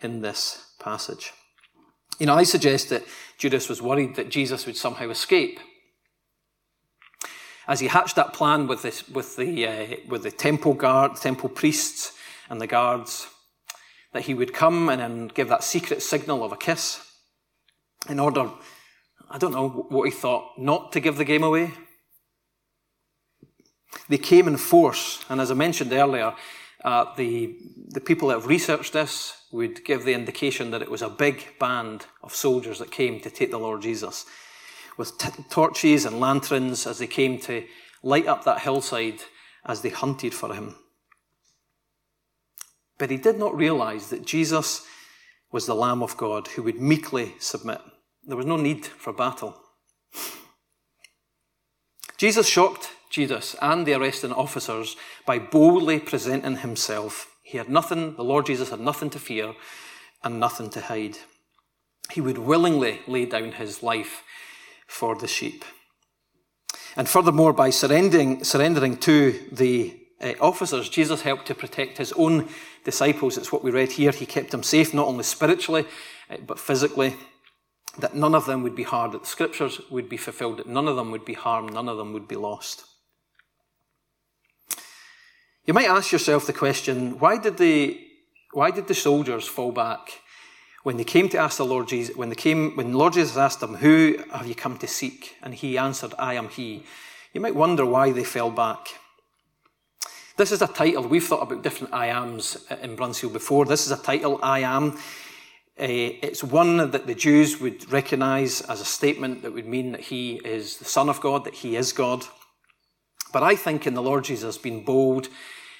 in 0.00 0.20
this 0.20 0.74
passage? 0.78 1.32
You 2.18 2.26
know, 2.26 2.34
I 2.34 2.44
suggest 2.44 2.88
that 2.90 3.04
Judas 3.38 3.68
was 3.68 3.82
worried 3.82 4.16
that 4.16 4.30
Jesus 4.30 4.66
would 4.66 4.76
somehow 4.76 5.10
escape. 5.10 5.60
As 7.68 7.80
he 7.80 7.88
hatched 7.88 8.16
that 8.16 8.32
plan 8.32 8.66
with, 8.68 8.82
this, 8.82 9.08
with, 9.08 9.36
the, 9.36 9.66
uh, 9.66 9.96
with 10.08 10.22
the 10.22 10.30
temple 10.30 10.74
guard, 10.74 11.16
temple 11.16 11.48
priests, 11.48 12.12
and 12.48 12.60
the 12.60 12.66
guards, 12.66 13.26
that 14.12 14.24
he 14.24 14.34
would 14.34 14.54
come 14.54 14.88
and 14.88 15.00
then 15.00 15.28
give 15.28 15.48
that 15.48 15.64
secret 15.64 16.00
signal 16.00 16.44
of 16.44 16.52
a 16.52 16.56
kiss 16.56 17.06
in 18.08 18.20
order, 18.20 18.50
I 19.28 19.38
don't 19.38 19.52
know 19.52 19.68
what 19.68 20.04
he 20.04 20.10
thought, 20.10 20.58
not 20.58 20.92
to 20.92 21.00
give 21.00 21.16
the 21.16 21.24
game 21.24 21.42
away. 21.42 21.72
They 24.08 24.18
came 24.18 24.46
in 24.46 24.56
force, 24.56 25.24
and 25.28 25.40
as 25.40 25.50
I 25.50 25.54
mentioned 25.54 25.92
earlier, 25.92 26.34
uh, 26.86 27.12
the, 27.16 27.56
the 27.88 28.00
people 28.00 28.28
that 28.28 28.34
have 28.34 28.46
researched 28.46 28.92
this 28.92 29.34
would 29.50 29.84
give 29.84 30.04
the 30.04 30.14
indication 30.14 30.70
that 30.70 30.82
it 30.82 30.90
was 30.90 31.02
a 31.02 31.08
big 31.10 31.58
band 31.58 32.06
of 32.22 32.32
soldiers 32.32 32.78
that 32.78 32.92
came 32.92 33.18
to 33.20 33.28
take 33.28 33.50
the 33.50 33.58
Lord 33.58 33.82
Jesus 33.82 34.24
with 34.96 35.18
t- 35.18 35.42
torches 35.50 36.04
and 36.04 36.20
lanterns 36.20 36.86
as 36.86 36.98
they 36.98 37.08
came 37.08 37.40
to 37.40 37.64
light 38.04 38.28
up 38.28 38.44
that 38.44 38.60
hillside 38.60 39.18
as 39.64 39.82
they 39.82 39.88
hunted 39.88 40.32
for 40.32 40.54
him. 40.54 40.76
But 42.98 43.10
he 43.10 43.16
did 43.16 43.36
not 43.36 43.56
realize 43.56 44.08
that 44.10 44.24
Jesus 44.24 44.86
was 45.50 45.66
the 45.66 45.74
Lamb 45.74 46.04
of 46.04 46.16
God 46.16 46.46
who 46.48 46.62
would 46.62 46.80
meekly 46.80 47.34
submit. 47.40 47.80
There 48.24 48.36
was 48.36 48.46
no 48.46 48.56
need 48.56 48.86
for 48.86 49.12
battle. 49.12 49.60
Jesus 52.16 52.48
shocked 52.48 52.90
Judas 53.16 53.56
and 53.62 53.86
the 53.86 53.94
arresting 53.94 54.32
officers 54.32 54.94
by 55.24 55.38
boldly 55.38 55.98
presenting 55.98 56.58
himself. 56.58 57.34
He 57.42 57.56
had 57.56 57.70
nothing, 57.70 58.14
the 58.14 58.22
Lord 58.22 58.44
Jesus 58.44 58.68
had 58.68 58.80
nothing 58.80 59.08
to 59.08 59.18
fear 59.18 59.54
and 60.22 60.38
nothing 60.38 60.68
to 60.70 60.82
hide. 60.82 61.16
He 62.10 62.20
would 62.20 62.36
willingly 62.36 63.00
lay 63.06 63.24
down 63.24 63.52
his 63.52 63.82
life 63.82 64.22
for 64.86 65.16
the 65.16 65.26
sheep. 65.26 65.64
And 66.94 67.08
furthermore, 67.08 67.54
by 67.54 67.70
surrendering, 67.70 68.44
surrendering 68.44 68.98
to 68.98 69.48
the 69.50 69.98
uh, 70.20 70.34
officers, 70.38 70.90
Jesus 70.90 71.22
helped 71.22 71.46
to 71.46 71.54
protect 71.54 71.96
his 71.96 72.12
own 72.12 72.50
disciples. 72.84 73.38
It's 73.38 73.50
what 73.50 73.64
we 73.64 73.70
read 73.70 73.92
here. 73.92 74.12
He 74.12 74.26
kept 74.26 74.50
them 74.50 74.62
safe, 74.62 74.92
not 74.92 75.06
only 75.06 75.24
spiritually, 75.24 75.86
uh, 76.28 76.36
but 76.46 76.58
physically, 76.58 77.16
that 77.98 78.14
none 78.14 78.34
of 78.34 78.44
them 78.44 78.62
would 78.62 78.76
be 78.76 78.82
hard, 78.82 79.12
that 79.12 79.22
the 79.22 79.28
scriptures 79.28 79.80
would 79.90 80.10
be 80.10 80.18
fulfilled, 80.18 80.58
that 80.58 80.66
none 80.66 80.86
of 80.86 80.96
them 80.96 81.10
would 81.12 81.24
be 81.24 81.32
harmed, 81.32 81.72
none 81.72 81.88
of 81.88 81.96
them 81.96 82.12
would 82.12 82.28
be 82.28 82.36
lost. 82.36 82.84
You 85.66 85.74
might 85.74 85.88
ask 85.88 86.12
yourself 86.12 86.46
the 86.46 86.52
question 86.52 87.18
why 87.18 87.38
did 87.38 87.56
the, 87.56 88.00
why 88.52 88.70
did 88.70 88.86
the 88.86 88.94
soldiers 88.94 89.48
fall 89.48 89.72
back 89.72 90.20
when 90.84 90.96
they 90.96 91.04
came 91.04 91.28
to 91.30 91.38
ask 91.38 91.56
the 91.56 91.64
Lord 91.64 91.88
Jesus, 91.88 92.14
when 92.14 92.28
they 92.28 92.36
came, 92.36 92.76
when 92.76 92.92
Lord 92.92 93.14
Jesus 93.14 93.36
asked 93.36 93.58
them, 93.58 93.74
Who 93.74 94.18
have 94.32 94.46
you 94.46 94.54
come 94.54 94.78
to 94.78 94.86
seek? 94.86 95.34
And 95.42 95.52
he 95.52 95.76
answered, 95.76 96.14
I 96.20 96.34
am 96.34 96.48
he. 96.50 96.84
You 97.32 97.40
might 97.40 97.56
wonder 97.56 97.84
why 97.84 98.12
they 98.12 98.22
fell 98.22 98.52
back. 98.52 98.86
This 100.36 100.52
is 100.52 100.62
a 100.62 100.68
title. 100.68 101.08
We've 101.08 101.26
thought 101.26 101.42
about 101.42 101.64
different 101.64 101.92
I 101.92 102.06
ams 102.06 102.64
in 102.80 102.96
Bruntsfield 102.96 103.32
before. 103.32 103.64
This 103.64 103.86
is 103.86 103.90
a 103.90 104.00
title, 104.00 104.38
I 104.44 104.60
am. 104.60 104.92
Uh, 105.78 106.22
it's 106.22 106.44
one 106.44 106.92
that 106.92 107.08
the 107.08 107.14
Jews 107.16 107.60
would 107.60 107.90
recognize 107.90 108.60
as 108.60 108.80
a 108.80 108.84
statement 108.84 109.42
that 109.42 109.52
would 109.52 109.66
mean 109.66 109.90
that 109.90 110.02
he 110.02 110.36
is 110.44 110.76
the 110.76 110.84
Son 110.84 111.08
of 111.08 111.20
God, 111.20 111.44
that 111.44 111.54
he 111.54 111.74
is 111.74 111.92
God. 111.92 112.24
But 113.32 113.42
I 113.42 113.56
think 113.56 113.86
in 113.86 113.94
the 113.94 114.02
Lord 114.02 114.24
Jesus 114.24 114.58
being 114.58 114.84
bold 114.84 115.28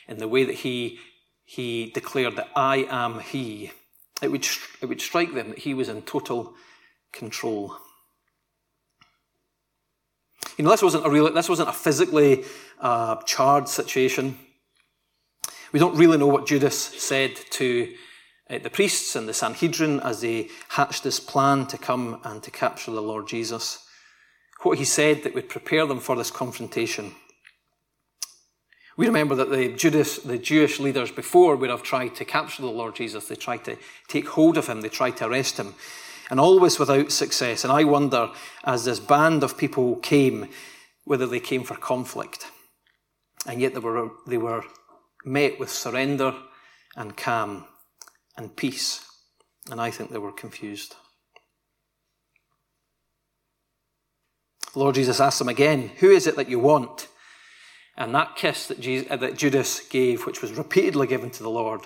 in 0.09 0.19
the 0.19 0.29
way 0.29 0.45
that 0.45 0.57
he, 0.57 0.99
he 1.45 1.91
declared 1.91 2.37
that 2.37 2.51
I 2.55 2.87
am 2.91 3.21
he 3.21 3.73
it 4.23 4.31
would, 4.31 4.47
it 4.81 4.87
would 4.87 5.01
strike 5.01 5.35
them 5.35 5.51
that 5.51 5.59
he 5.59 5.75
was 5.75 5.89
in 5.89 6.03
total 6.03 6.55
control. 7.13 7.77
You 10.57 10.65
know, 10.65 10.71
this 10.71 10.83
wasn't 10.83 11.05
a 11.05 11.11
real, 11.11 11.31
this 11.33 11.49
wasn't 11.49 11.69
a 11.69 11.73
physically 11.73 12.45
uh, 12.81 13.17
charged 13.23 13.69
situation. 13.69 14.39
We 15.73 15.81
don't 15.81 15.97
really 15.97 16.17
know 16.17 16.27
what 16.27 16.47
Judas 16.47 16.79
said 16.79 17.37
to 17.51 17.93
uh, 18.49 18.59
the 18.59 18.71
priests 18.71 19.17
and 19.17 19.29
the 19.29 19.35
Sanhedrin 19.35 20.01
as 20.01 20.23
they 20.23 20.49
hatched 20.69 21.03
this 21.03 21.21
plan 21.21 21.67
to 21.67 21.77
come 21.77 22.21
and 22.25 22.43
to 22.43 22.51
capture 22.51 22.93
the 22.93 23.03
Lord 23.03 23.29
Jesus. 23.29 23.85
What 24.63 24.79
he 24.79 24.85
said 24.85 25.25
that 25.25 25.35
would 25.35 25.51
prepare 25.51 25.85
them 25.85 26.01
for 26.01 26.17
this 26.17 26.31
confrontation. 26.31 27.15
We 28.97 29.07
remember 29.07 29.35
that 29.35 29.51
the, 29.51 29.69
Judas, 29.69 30.17
the 30.19 30.39
Jewish 30.39 30.81
leaders 30.81 31.11
before 31.11 31.57
would 31.57 31.69
have 31.69 31.83
tried 31.83 32.15
to 32.17 32.25
capture 32.25 32.63
the 32.63 32.69
Lord 32.69 32.95
Jesus. 32.95 33.27
They 33.27 33.35
tried 33.35 33.65
to 33.65 33.77
take 34.09 34.29
hold 34.29 34.57
of 34.57 34.69
him, 34.69 34.81
they 34.81 34.89
tried 34.89 35.19
to 35.19 35.27
arrest 35.27 35.59
him, 35.59 35.75
and 36.31 36.41
always 36.41 36.79
without 36.79 37.13
success. 37.13 37.63
And 37.63 37.73
I 37.73 37.85
wonder, 37.85 38.31
as 38.65 38.85
this 38.85 38.99
band 38.99 39.43
of 39.43 39.59
people 39.59 39.97
came, 39.97 40.49
whether 41.05 41.27
they 41.27 41.41
came 41.41 41.63
for 41.63 41.77
conflict. 41.77 42.47
And 43.47 43.61
yet 43.61 43.75
they 43.75 43.81
were, 43.81 44.11
they 44.27 44.39
were 44.39 44.65
met 45.25 45.61
with 45.61 45.71
surrender 45.71 46.35
and 46.97 47.17
calm 47.17 47.67
and 48.37 48.57
peace. 48.57 49.05
And 49.71 49.81
I 49.81 49.91
think 49.91 50.11
they 50.11 50.19
were 50.19 50.33
confused. 50.33 50.97
Lord 54.75 54.95
Jesus 54.95 55.21
asked 55.21 55.39
them 55.39 55.49
again, 55.49 55.91
Who 55.99 56.11
is 56.11 56.27
it 56.27 56.37
that 56.37 56.49
you 56.49 56.59
want? 56.59 57.09
And 57.97 58.15
that 58.15 58.37
kiss 58.37 58.67
that, 58.69 58.81
Jesus, 58.81 59.11
uh, 59.11 59.17
that 59.17 59.37
Judas 59.37 59.81
gave, 59.81 60.27
which 60.27 60.43
was 60.43 60.53
repeatedly 60.53 61.07
given 61.07 61.31
to 61.31 61.43
the 61.43 61.51
Lord, 61.51 61.83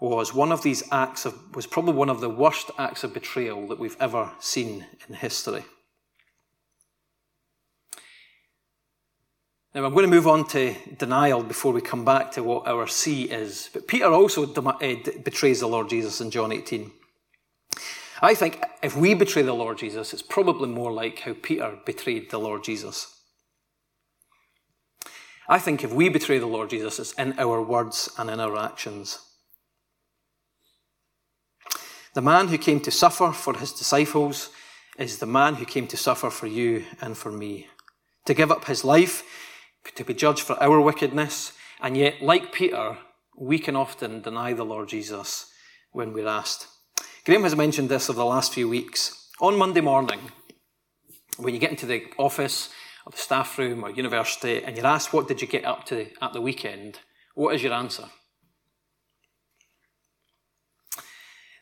was 0.00 0.34
one 0.34 0.52
of 0.52 0.62
these 0.62 0.82
acts 0.92 1.24
of, 1.24 1.54
was 1.56 1.66
probably 1.66 1.94
one 1.94 2.10
of 2.10 2.20
the 2.20 2.28
worst 2.28 2.70
acts 2.78 3.02
of 3.02 3.14
betrayal 3.14 3.66
that 3.68 3.78
we've 3.78 3.96
ever 3.98 4.30
seen 4.38 4.86
in 5.08 5.14
history. 5.14 5.64
Now, 9.74 9.84
I'm 9.84 9.92
going 9.92 10.04
to 10.04 10.10
move 10.10 10.26
on 10.26 10.46
to 10.48 10.74
denial 10.96 11.42
before 11.42 11.72
we 11.72 11.80
come 11.80 12.04
back 12.04 12.32
to 12.32 12.42
what 12.42 12.66
our 12.66 12.86
C 12.86 13.24
is. 13.24 13.70
But 13.72 13.86
Peter 13.86 14.06
also 14.06 14.44
uh, 14.44 14.96
betrays 15.24 15.60
the 15.60 15.68
Lord 15.68 15.90
Jesus 15.90 16.20
in 16.20 16.30
John 16.30 16.52
18. 16.52 16.90
I 18.20 18.34
think 18.34 18.62
if 18.82 18.96
we 18.96 19.14
betray 19.14 19.42
the 19.42 19.52
Lord 19.52 19.78
Jesus, 19.78 20.12
it's 20.12 20.22
probably 20.22 20.68
more 20.68 20.90
like 20.90 21.20
how 21.20 21.34
Peter 21.40 21.78
betrayed 21.84 22.30
the 22.30 22.38
Lord 22.38 22.64
Jesus. 22.64 23.17
I 25.48 25.58
think 25.58 25.82
if 25.82 25.92
we 25.92 26.10
betray 26.10 26.38
the 26.38 26.46
Lord 26.46 26.68
Jesus, 26.68 26.98
it's 26.98 27.12
in 27.12 27.38
our 27.38 27.62
words 27.62 28.10
and 28.18 28.28
in 28.28 28.38
our 28.38 28.58
actions. 28.58 29.18
The 32.14 32.20
man 32.20 32.48
who 32.48 32.58
came 32.58 32.80
to 32.80 32.90
suffer 32.90 33.32
for 33.32 33.56
his 33.56 33.72
disciples 33.72 34.50
is 34.98 35.18
the 35.18 35.26
man 35.26 35.54
who 35.54 35.64
came 35.64 35.86
to 35.86 35.96
suffer 35.96 36.28
for 36.28 36.46
you 36.46 36.84
and 37.00 37.16
for 37.16 37.32
me. 37.32 37.68
To 38.26 38.34
give 38.34 38.50
up 38.50 38.66
his 38.66 38.84
life, 38.84 39.22
to 39.94 40.04
be 40.04 40.12
judged 40.12 40.42
for 40.42 40.62
our 40.62 40.80
wickedness, 40.80 41.52
and 41.80 41.96
yet, 41.96 42.20
like 42.20 42.52
Peter, 42.52 42.98
we 43.36 43.58
can 43.58 43.76
often 43.76 44.20
deny 44.20 44.52
the 44.52 44.64
Lord 44.64 44.88
Jesus 44.88 45.50
when 45.92 46.12
we're 46.12 46.28
asked. 46.28 46.66
Graham 47.24 47.44
has 47.44 47.56
mentioned 47.56 47.88
this 47.88 48.10
over 48.10 48.18
the 48.18 48.24
last 48.24 48.52
few 48.52 48.68
weeks. 48.68 49.30
On 49.40 49.56
Monday 49.56 49.80
morning, 49.80 50.20
when 51.36 51.54
you 51.54 51.60
get 51.60 51.70
into 51.70 51.86
the 51.86 52.04
office 52.18 52.70
or 53.08 53.12
the 53.12 53.16
staff 53.16 53.58
room 53.58 53.84
or 53.84 53.90
university 53.90 54.62
and 54.62 54.76
you're 54.76 54.86
asked, 54.86 55.14
What 55.14 55.26
did 55.26 55.40
you 55.40 55.48
get 55.48 55.64
up 55.64 55.84
to 55.86 56.08
at 56.20 56.34
the 56.34 56.42
weekend? 56.42 57.00
What 57.34 57.54
is 57.54 57.62
your 57.62 57.72
answer? 57.72 58.04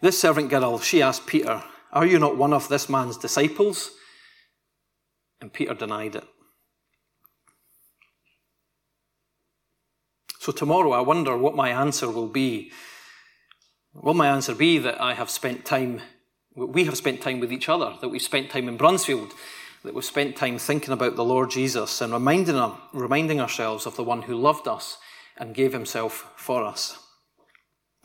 This 0.02 0.20
servant 0.20 0.50
girl, 0.50 0.80
she 0.80 1.00
asked 1.00 1.26
Peter, 1.26 1.62
Are 1.92 2.04
you 2.04 2.18
not 2.18 2.36
one 2.36 2.52
of 2.52 2.68
this 2.68 2.88
man's 2.88 3.16
disciples? 3.16 3.92
And 5.40 5.52
Peter 5.52 5.74
denied 5.74 6.16
it. 6.16 6.24
So 10.40 10.50
tomorrow, 10.50 10.92
I 10.92 11.00
wonder 11.00 11.36
what 11.36 11.54
my 11.54 11.68
answer 11.68 12.10
will 12.10 12.28
be. 12.28 12.72
Will 13.94 14.14
my 14.14 14.28
answer 14.28 14.54
be 14.54 14.78
that 14.78 15.00
I 15.00 15.14
have 15.14 15.30
spent 15.30 15.64
time, 15.64 16.00
we 16.56 16.84
have 16.84 16.96
spent 16.96 17.20
time 17.20 17.38
with 17.38 17.52
each 17.52 17.68
other, 17.68 17.94
that 18.00 18.08
we've 18.08 18.22
spent 18.22 18.50
time 18.50 18.68
in 18.68 18.78
Bruntsfield, 18.78 19.32
that 19.82 19.94
we've 19.94 20.04
spent 20.04 20.36
time 20.36 20.58
thinking 20.58 20.92
about 20.92 21.16
the 21.16 21.24
Lord 21.24 21.50
Jesus 21.50 22.00
and 22.00 22.12
reminding, 22.12 22.56
him, 22.56 22.72
reminding 22.92 23.40
ourselves 23.40 23.86
of 23.86 23.96
the 23.96 24.04
one 24.04 24.22
who 24.22 24.34
loved 24.34 24.66
us 24.66 24.98
and 25.36 25.54
gave 25.54 25.72
himself 25.72 26.32
for 26.36 26.64
us. 26.64 26.98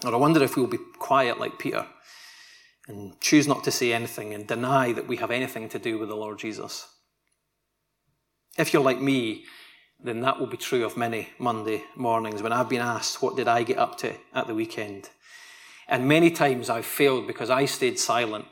Or 0.06 0.13
I 0.13 0.18
wonder 0.18 0.44
if 0.44 0.56
we'll 0.56 0.68
be 0.68 0.80
quiet 1.00 1.40
like 1.40 1.60
Peter 1.60 1.86
and 2.88 3.20
choose 3.22 3.48
not 3.48 3.63
to 3.63 3.72
say 3.72 3.94
anything 3.94 4.34
and 4.34 4.48
deny 4.48 4.92
that 4.94 5.08
we 5.08 5.18
have 5.18 5.32
anything 5.32 5.70
to 5.70 5.80
do 5.80 5.98
with 5.98 6.10
the 6.10 6.16
Lord 6.16 6.40
Jesus. 6.40 6.88
If 8.58 8.74
you're 8.74 8.84
like 8.84 9.00
me, 9.00 9.46
then 10.04 10.22
that 10.22 10.40
will 10.40 10.48
be 10.48 10.58
true 10.58 10.84
of 10.84 10.98
many 10.98 11.30
Monday 11.38 11.84
mornings 11.96 12.42
when 12.42 12.51
I've 12.51 12.70
been 12.70 12.82
asked, 12.82 13.22
What 13.22 13.36
did 13.36 13.48
I 13.48 13.63
get 13.63 13.78
up 13.78 13.98
to 14.00 14.13
at 14.34 14.48
the 14.48 14.56
weekend? 14.56 15.10
And 15.88 16.08
many 16.08 16.32
times 16.32 16.70
I've 16.70 16.86
failed 16.86 17.28
because 17.28 17.50
I 17.50 17.66
stayed 17.66 18.00
silent 18.00 18.46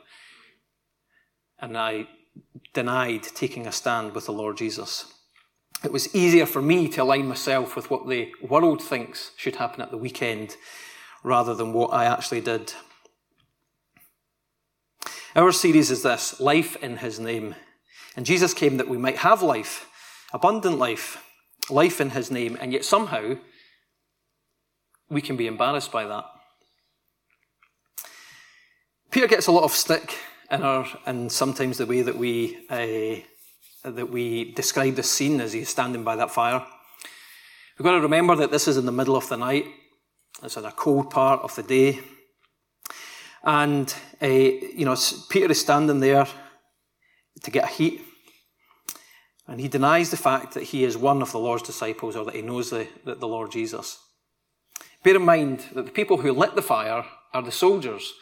and 1.58 1.76
I 1.76 2.06
denied 2.72 3.22
taking 3.22 3.66
a 3.66 3.72
stand 3.72 4.14
with 4.14 4.26
the 4.26 4.32
Lord 4.32 4.56
Jesus. 4.56 5.12
It 5.82 5.92
was 5.92 6.14
easier 6.14 6.46
for 6.46 6.60
me 6.60 6.88
to 6.88 7.02
align 7.02 7.26
myself 7.26 7.74
with 7.74 7.90
what 7.90 8.08
the 8.08 8.32
world 8.42 8.82
thinks 8.82 9.32
should 9.36 9.56
happen 9.56 9.80
at 9.80 9.90
the 9.90 9.96
weekend 9.96 10.56
rather 11.24 11.54
than 11.54 11.72
what 11.72 11.92
I 11.92 12.04
actually 12.04 12.42
did. 12.42 12.74
Our 15.34 15.52
series 15.52 15.90
is 15.90 16.02
this 16.02 16.40
Life 16.40 16.76
in 16.82 16.98
His 16.98 17.18
Name. 17.18 17.54
And 18.16 18.26
Jesus 18.26 18.52
came 18.52 18.76
that 18.76 18.88
we 18.88 18.98
might 18.98 19.18
have 19.18 19.42
life, 19.42 19.88
abundant 20.32 20.78
life, 20.78 21.24
life 21.70 22.00
in 22.00 22.10
His 22.10 22.30
name, 22.30 22.58
and 22.60 22.72
yet 22.72 22.84
somehow 22.84 23.36
we 25.08 25.22
can 25.22 25.36
be 25.36 25.46
embarrassed 25.46 25.92
by 25.92 26.04
that. 26.04 26.24
Peter 29.10 29.26
gets 29.26 29.46
a 29.46 29.52
lot 29.52 29.64
of 29.64 29.72
stick 29.72 30.18
in 30.50 30.62
our, 30.62 30.86
and 31.06 31.30
sometimes 31.30 31.78
the 31.78 31.86
way 31.86 32.02
that 32.02 32.16
we 32.16 32.66
uh, 32.68 33.20
that 33.84 34.10
we 34.10 34.52
describe 34.52 34.94
the 34.94 35.02
scene 35.02 35.40
as 35.40 35.52
he's 35.52 35.68
standing 35.68 36.04
by 36.04 36.16
that 36.16 36.30
fire. 36.30 36.64
We've 37.78 37.84
got 37.84 37.92
to 37.92 38.00
remember 38.00 38.36
that 38.36 38.50
this 38.50 38.68
is 38.68 38.76
in 38.76 38.84
the 38.84 38.92
middle 38.92 39.16
of 39.16 39.28
the 39.28 39.36
night. 39.36 39.66
It's 40.42 40.56
in 40.56 40.64
a 40.64 40.72
cold 40.72 41.10
part 41.10 41.40
of 41.40 41.54
the 41.56 41.62
day. 41.62 42.00
And, 43.42 43.94
uh, 44.20 44.26
you 44.26 44.84
know, 44.84 44.96
Peter 45.30 45.50
is 45.50 45.60
standing 45.60 46.00
there 46.00 46.26
to 47.42 47.50
get 47.50 47.64
a 47.64 47.68
heat. 47.68 48.02
And 49.46 49.60
he 49.60 49.68
denies 49.68 50.10
the 50.10 50.18
fact 50.18 50.52
that 50.54 50.64
he 50.64 50.84
is 50.84 50.96
one 50.96 51.22
of 51.22 51.32
the 51.32 51.38
Lord's 51.38 51.62
disciples 51.62 52.16
or 52.16 52.24
that 52.26 52.34
he 52.34 52.42
knows 52.42 52.68
the, 52.68 52.86
the, 53.04 53.14
the 53.14 53.26
Lord 53.26 53.50
Jesus. 53.50 53.98
Bear 55.02 55.16
in 55.16 55.24
mind 55.24 55.64
that 55.74 55.86
the 55.86 55.90
people 55.90 56.18
who 56.18 56.32
lit 56.32 56.54
the 56.54 56.62
fire 56.62 57.06
are 57.32 57.42
the 57.42 57.50
soldiers 57.50 58.12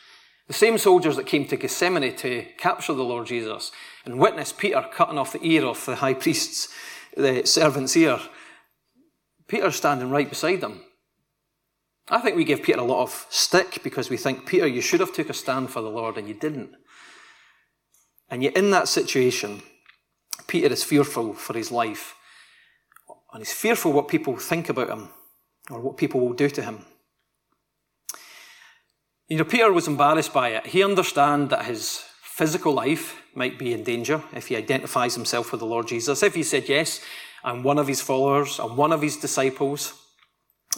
the 0.49 0.55
same 0.55 0.79
soldiers 0.79 1.17
that 1.17 1.27
came 1.27 1.47
to 1.47 1.57
Gethsemane 1.57 2.17
to 2.17 2.45
capture 2.57 2.95
the 2.95 3.05
Lord 3.05 3.27
Jesus 3.27 3.71
and 4.05 4.19
witness 4.19 4.53
Peter 4.53 4.85
cutting 4.93 5.19
off 5.19 5.33
the 5.33 5.45
ear 5.45 5.65
of 5.65 5.85
the 5.85 5.97
high 5.97 6.15
priest's 6.15 6.69
the 7.17 7.47
servant's 7.47 7.97
ear. 7.97 8.19
Peter's 9.47 9.77
standing 9.77 10.11
right 10.11 10.29
beside 10.29 10.61
them. 10.61 10.83
I 12.09 12.21
think 12.21 12.37
we 12.37 12.45
give 12.45 12.63
Peter 12.63 12.81
a 12.81 12.85
lot 12.85 13.03
of 13.03 13.27
stick 13.29 13.81
because 13.83 14.09
we 14.09 14.17
think, 14.17 14.47
Peter, 14.47 14.67
you 14.67 14.81
should 14.81 15.01
have 15.01 15.13
took 15.13 15.29
a 15.29 15.35
stand 15.35 15.71
for 15.71 15.83
the 15.83 15.91
Lord 15.91 16.17
and 16.17 16.27
you 16.27 16.35
didn't. 16.35 16.71
And 18.31 18.43
yet 18.43 18.57
in 18.57 18.71
that 18.71 18.89
situation, 18.89 19.63
Peter 20.47 20.73
is 20.73 20.85
fearful 20.85 21.35
for 21.35 21.55
his 21.55 21.71
life. 21.71 22.15
And 23.33 23.43
he's 23.43 23.53
fearful 23.53 23.93
what 23.93 24.09
people 24.09 24.37
think 24.37 24.71
about 24.71 24.89
him 24.89 25.11
or 25.71 25.81
what 25.81 25.99
people 25.99 26.21
will 26.21 26.33
do 26.33 26.49
to 26.49 26.63
him. 26.63 26.87
You 29.29 29.37
know, 29.37 29.45
Peter 29.45 29.71
was 29.71 29.87
embarrassed 29.87 30.33
by 30.33 30.51
it. 30.51 30.67
He 30.69 30.83
understood 30.83 31.51
that 31.51 31.67
his 31.67 32.03
physical 32.23 32.73
life 32.73 33.23
might 33.35 33.59
be 33.59 33.75
in 33.75 33.85
danger 33.85 34.23
if 34.33 34.49
he 34.49 34.57
identifies 34.57 35.15
himself 35.15 35.53
with 35.53 35.61
the 35.61 35.67
Lord 35.67 35.87
Jesus. 35.87 36.23
If 36.23 36.35
he 36.35 36.43
said, 36.43 36.69
Yes, 36.69 37.01
I'm 37.45 37.63
one 37.63 37.79
of 37.79 37.87
his 37.87 38.01
followers, 38.01 38.59
I'm 38.59 38.77
one 38.77 38.91
of 38.91 39.03
his 39.03 39.19
disciples, 39.19 39.93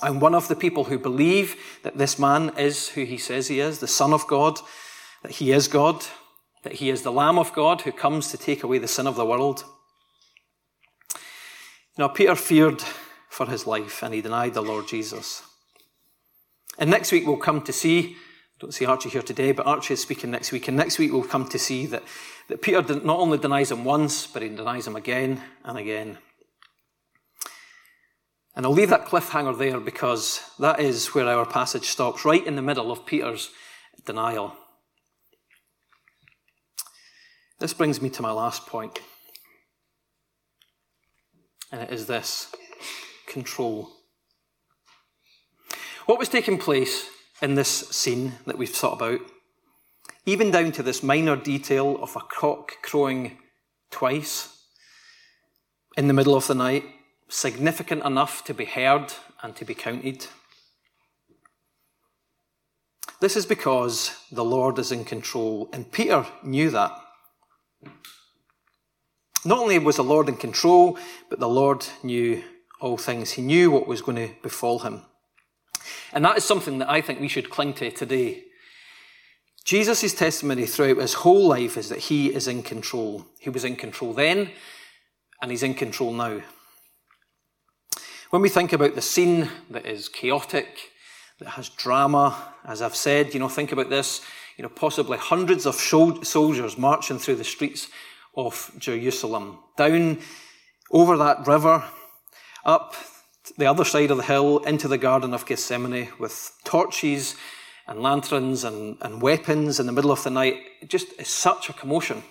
I'm 0.03 0.19
one 0.19 0.35
of 0.35 0.49
the 0.49 0.57
people 0.57 0.85
who 0.85 0.99
believe 0.99 1.57
that 1.85 1.97
this 1.97 2.19
man 2.19 2.53
is 2.59 2.89
who 2.89 3.05
he 3.05 3.19
says 3.19 3.49
he 3.49 3.61
is, 3.61 3.79
the 3.79 3.87
Son 3.87 4.13
of 4.13 4.27
God, 4.27 4.59
that 5.23 5.33
he 5.33 5.53
is 5.53 5.69
God, 5.69 6.05
that 6.65 6.75
he 6.75 6.91
is 6.91 7.03
the 7.03 7.13
Lamb 7.13 7.39
of 7.39 7.53
God 7.53 7.83
who 7.83 7.93
comes 7.93 8.31
to 8.31 8.39
take 8.39 8.63
away 8.63 8.79
the 8.79 8.89
sin 8.89 9.07
of 9.07 9.17
the 9.17 9.27
world. 9.27 9.65
Now, 11.97 12.09
Peter 12.09 12.35
feared 12.35 12.83
for 13.29 13.47
his 13.47 13.67
life 13.67 14.03
and 14.03 14.13
he 14.15 14.21
denied 14.21 14.55
the 14.55 14.63
Lord 14.63 14.89
Jesus. 14.89 15.43
And 16.79 16.91
next 16.91 17.13
week 17.13 17.27
we'll 17.27 17.37
come 17.37 17.63
to 17.63 17.73
see 17.73 18.17
don't 18.61 18.73
see 18.73 18.85
Archie 18.85 19.09
here 19.09 19.23
today, 19.23 19.53
but 19.53 19.67
Archie 19.67 19.95
is 19.95 20.03
speaking 20.03 20.31
next 20.31 20.53
week. 20.53 20.69
And 20.69 20.77
next 20.77 20.99
week 20.99 21.13
we'll 21.13 21.23
come 21.23 21.49
to 21.49 21.59
see 21.59 21.87
that, 21.87 22.03
that 22.49 22.61
Peter 22.61 22.83
not 22.83 23.19
only 23.19 23.39
denies 23.39 23.71
him 23.71 23.85
once, 23.85 24.27
but 24.27 24.43
he 24.43 24.51
denies 24.51 24.87
him 24.87 24.97
again 24.97 25.43
and 25.65 25.79
again. 25.79 26.19
And 28.55 28.67
I'll 28.67 28.73
leave 28.73 28.91
that 28.91 29.07
cliffhanger 29.07 29.57
there 29.57 29.81
because 29.81 30.43
that 30.59 30.79
is 30.79 31.15
where 31.15 31.27
our 31.27 31.47
passage 31.47 31.87
stops, 31.87 32.27
right 32.27 32.47
in 32.47 32.57
the 32.57 32.63
middle 32.63 32.93
of 32.93 33.07
Peter's 33.07 33.51
denial. 34.05 34.55
This 37.61 37.73
brings 37.73 38.03
me 38.03 38.11
to 38.11 38.23
my 38.23 38.33
last 38.33 38.67
point, 38.67 38.99
and 41.73 41.81
it 41.81 41.91
is 41.91 42.07
this 42.07 42.53
control. 43.27 43.91
What 46.07 46.19
was 46.19 46.29
taking 46.29 46.59
place 46.59 47.07
in 47.43 47.55
this 47.55 47.89
scene 47.91 48.35
that 48.47 48.59
we've 48.59 48.69
thought 48.69 48.95
about, 48.95 49.21
even 50.27 50.51
down 50.51 50.73
to 50.73 50.83
this 50.83 51.03
minor 51.03 51.37
detail 51.37 51.99
of 52.03 52.15
a 52.17 52.21
cock 52.21 52.83
crowing 52.83 53.39
twice 53.91 54.65
in 55.97 56.07
the 56.07 56.15
middle 56.15 56.35
of 56.35 56.47
the 56.47 56.55
night, 56.55 56.85
significant 57.29 58.05
enough 58.05 58.45
to 58.45 58.55
be 58.55 58.65
heard 58.65 59.13
and 59.43 59.57
to 59.57 59.65
be 59.65 59.75
counted. 59.75 60.27
This 63.21 63.37
is 63.37 63.47
because 63.47 64.17
the 64.33 64.45
Lord 64.45 64.79
is 64.79 64.93
in 64.93 65.05
control, 65.05 65.69
and 65.73 65.91
Peter 65.91 66.27
knew 66.43 66.71
that. 66.71 66.93
Not 69.45 69.59
only 69.59 69.79
was 69.79 69.97
the 69.97 70.05
Lord 70.05 70.29
in 70.29 70.37
control, 70.37 70.99
but 71.29 71.41
the 71.41 71.49
Lord 71.49 71.87
knew 72.03 72.43
all 72.81 72.97
things. 72.97 73.33
He 73.33 73.43
knew 73.43 73.71
what 73.71 73.87
was 73.87 74.03
going 74.03 74.17
to 74.17 74.35
befall 74.43 74.81
him. 74.81 75.03
And 76.13 76.25
that 76.25 76.37
is 76.37 76.45
something 76.45 76.79
that 76.79 76.91
I 76.91 77.01
think 77.01 77.21
we 77.21 77.29
should 77.29 77.51
cling 77.51 77.75
to 77.75 77.91
today. 77.91 78.45
Jesus' 79.65 80.15
testimony 80.15 80.67
throughout 80.67 80.97
his 80.97 81.15
whole 81.15 81.47
life 81.47 81.77
is 81.77 81.89
that 81.91 81.99
he 81.99 82.35
is 82.35 82.49
in 82.49 82.63
control. 82.63 83.27
He 83.39 83.51
was 83.51 83.65
in 83.65 83.77
control 83.77 84.13
then, 84.13 84.51
and 85.41 85.51
he's 85.51 85.63
in 85.63 85.75
control 85.75 86.13
now. 86.13 86.41
When 88.31 88.43
we 88.43 88.49
think 88.49 88.73
about 88.73 88.95
the 88.95 89.03
scene 89.03 89.51
that 89.71 89.87
is 89.87 90.09
chaotic, 90.09 90.79
that 91.41 91.51
has 91.51 91.69
drama, 91.69 92.55
as 92.65 92.83
I've 92.83 92.97
said, 92.97 93.35
you 93.35 93.41
know, 93.41 93.49
think 93.49 93.73
about 93.73 93.91
this, 93.91 94.21
you 94.57 94.63
know, 94.63 94.69
possibly 94.69 95.19
hundreds 95.19 95.67
of 95.67 95.75
soldiers 95.75 96.79
marching 96.79 97.19
through 97.19 97.37
the 97.37 97.45
streets 97.45 97.89
of 98.37 98.71
Jerusalem, 98.79 99.59
down 99.77 100.19
over 100.91 101.17
that 101.17 101.47
river, 101.47 101.85
up 102.65 102.95
the 103.61 103.67
other 103.67 103.85
side 103.85 104.11
of 104.11 104.17
the 104.17 104.23
hill 104.25 104.59
into 104.61 104.89
the 104.89 104.99
Garden 104.99 105.35
of 105.35 105.47
Gethsemane 105.47 106.09
with 106.19 106.51
torches 106.65 107.37
and 107.87 108.01
lanterns 108.01 108.65
and, 108.65 108.97
and 109.03 109.21
weapons 109.21 109.79
in 109.79 109.87
the 109.87 109.93
middle 109.93 110.11
of 110.11 110.25
the 110.25 110.31
night. 110.31 110.57
It 110.81 110.89
just 110.89 111.09
is 111.21 111.29
such 111.29 111.69
a 111.69 111.75
commotion. 111.75 112.23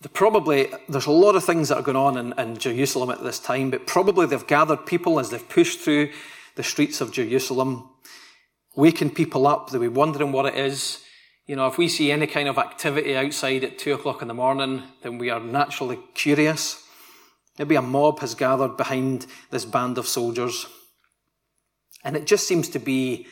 The 0.00 0.08
probably 0.08 0.68
there's 0.88 1.06
a 1.06 1.12
lot 1.12 1.36
of 1.36 1.44
things 1.44 1.68
that 1.68 1.76
are 1.76 1.82
going 1.82 1.96
on 1.96 2.16
in, 2.16 2.32
in 2.36 2.58
Jerusalem 2.58 3.10
at 3.10 3.22
this 3.22 3.38
time, 3.38 3.70
but 3.70 3.86
probably 3.86 4.26
they've 4.26 4.46
gathered 4.46 4.84
people 4.84 5.20
as 5.20 5.30
they've 5.30 5.48
pushed 5.48 5.78
through 5.78 6.10
the 6.56 6.64
streets 6.64 7.00
of 7.00 7.12
Jerusalem, 7.12 7.88
waking 8.74 9.10
people 9.10 9.46
up. 9.46 9.70
They'll 9.70 9.80
be 9.80 9.88
wondering 9.88 10.32
what 10.32 10.46
it 10.46 10.56
is. 10.56 11.04
You 11.46 11.54
know, 11.54 11.68
if 11.68 11.78
we 11.78 11.88
see 11.88 12.10
any 12.10 12.26
kind 12.26 12.48
of 12.48 12.58
activity 12.58 13.16
outside 13.16 13.62
at 13.62 13.78
two 13.78 13.94
o'clock 13.94 14.22
in 14.22 14.28
the 14.28 14.34
morning, 14.34 14.82
then 15.02 15.18
we 15.18 15.30
are 15.30 15.40
naturally 15.40 16.00
curious. 16.14 16.82
Maybe 17.58 17.74
a 17.74 17.82
mob 17.82 18.20
has 18.20 18.34
gathered 18.34 18.76
behind 18.76 19.26
this 19.50 19.64
band 19.64 19.98
of 19.98 20.08
soldiers. 20.08 20.66
And 22.04 22.16
it 22.16 22.26
just 22.26 22.48
seems 22.48 22.68
to 22.70 22.78
be 22.78 23.26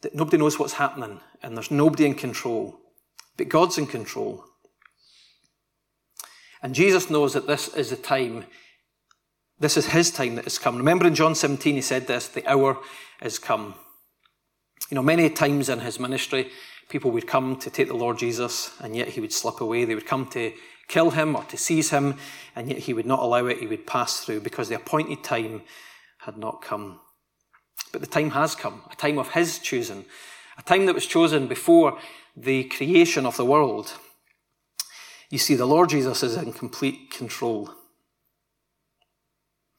that 0.00 0.14
nobody 0.14 0.38
knows 0.38 0.58
what's 0.58 0.72
happening 0.74 1.20
and 1.42 1.56
there's 1.56 1.70
nobody 1.70 2.06
in 2.06 2.14
control. 2.14 2.78
But 3.36 3.48
God's 3.48 3.78
in 3.78 3.86
control. 3.86 4.44
And 6.62 6.74
Jesus 6.74 7.10
knows 7.10 7.34
that 7.34 7.46
this 7.46 7.68
is 7.74 7.90
the 7.90 7.96
time, 7.96 8.46
this 9.58 9.76
is 9.76 9.86
his 9.86 10.10
time 10.10 10.36
that 10.36 10.44
has 10.44 10.58
come. 10.58 10.76
Remember 10.76 11.06
in 11.06 11.14
John 11.14 11.34
17, 11.34 11.74
he 11.74 11.80
said 11.80 12.06
this 12.06 12.28
the 12.28 12.46
hour 12.46 12.78
is 13.20 13.38
come. 13.38 13.74
You 14.90 14.94
know, 14.94 15.02
many 15.02 15.28
times 15.30 15.68
in 15.68 15.80
his 15.80 15.98
ministry, 15.98 16.50
people 16.88 17.10
would 17.12 17.26
come 17.26 17.56
to 17.56 17.70
take 17.70 17.88
the 17.88 17.94
Lord 17.94 18.18
Jesus, 18.18 18.72
and 18.80 18.94
yet 18.94 19.08
he 19.08 19.20
would 19.20 19.32
slip 19.32 19.60
away. 19.60 19.84
They 19.84 19.94
would 19.94 20.06
come 20.06 20.26
to 20.30 20.52
kill 20.92 21.10
him 21.10 21.34
or 21.34 21.42
to 21.44 21.56
seize 21.56 21.88
him, 21.88 22.16
and 22.54 22.68
yet 22.68 22.80
he 22.80 22.92
would 22.92 23.06
not 23.06 23.20
allow 23.20 23.46
it. 23.46 23.58
He 23.58 23.66
would 23.66 23.86
pass 23.86 24.20
through 24.20 24.40
because 24.40 24.68
the 24.68 24.76
appointed 24.76 25.24
time 25.24 25.62
had 26.18 26.36
not 26.36 26.60
come. 26.60 27.00
But 27.90 28.02
the 28.02 28.06
time 28.06 28.30
has 28.30 28.54
come, 28.54 28.82
a 28.90 28.96
time 28.96 29.18
of 29.18 29.30
his 29.30 29.58
choosing, 29.58 30.04
a 30.58 30.62
time 30.62 30.84
that 30.86 30.94
was 30.94 31.06
chosen 31.06 31.46
before 31.48 31.98
the 32.36 32.64
creation 32.64 33.24
of 33.24 33.38
the 33.38 33.44
world. 33.46 33.94
You 35.30 35.38
see, 35.38 35.54
the 35.54 35.66
Lord 35.66 35.88
Jesus 35.88 36.22
is 36.22 36.36
in 36.36 36.52
complete 36.52 37.10
control. 37.10 37.70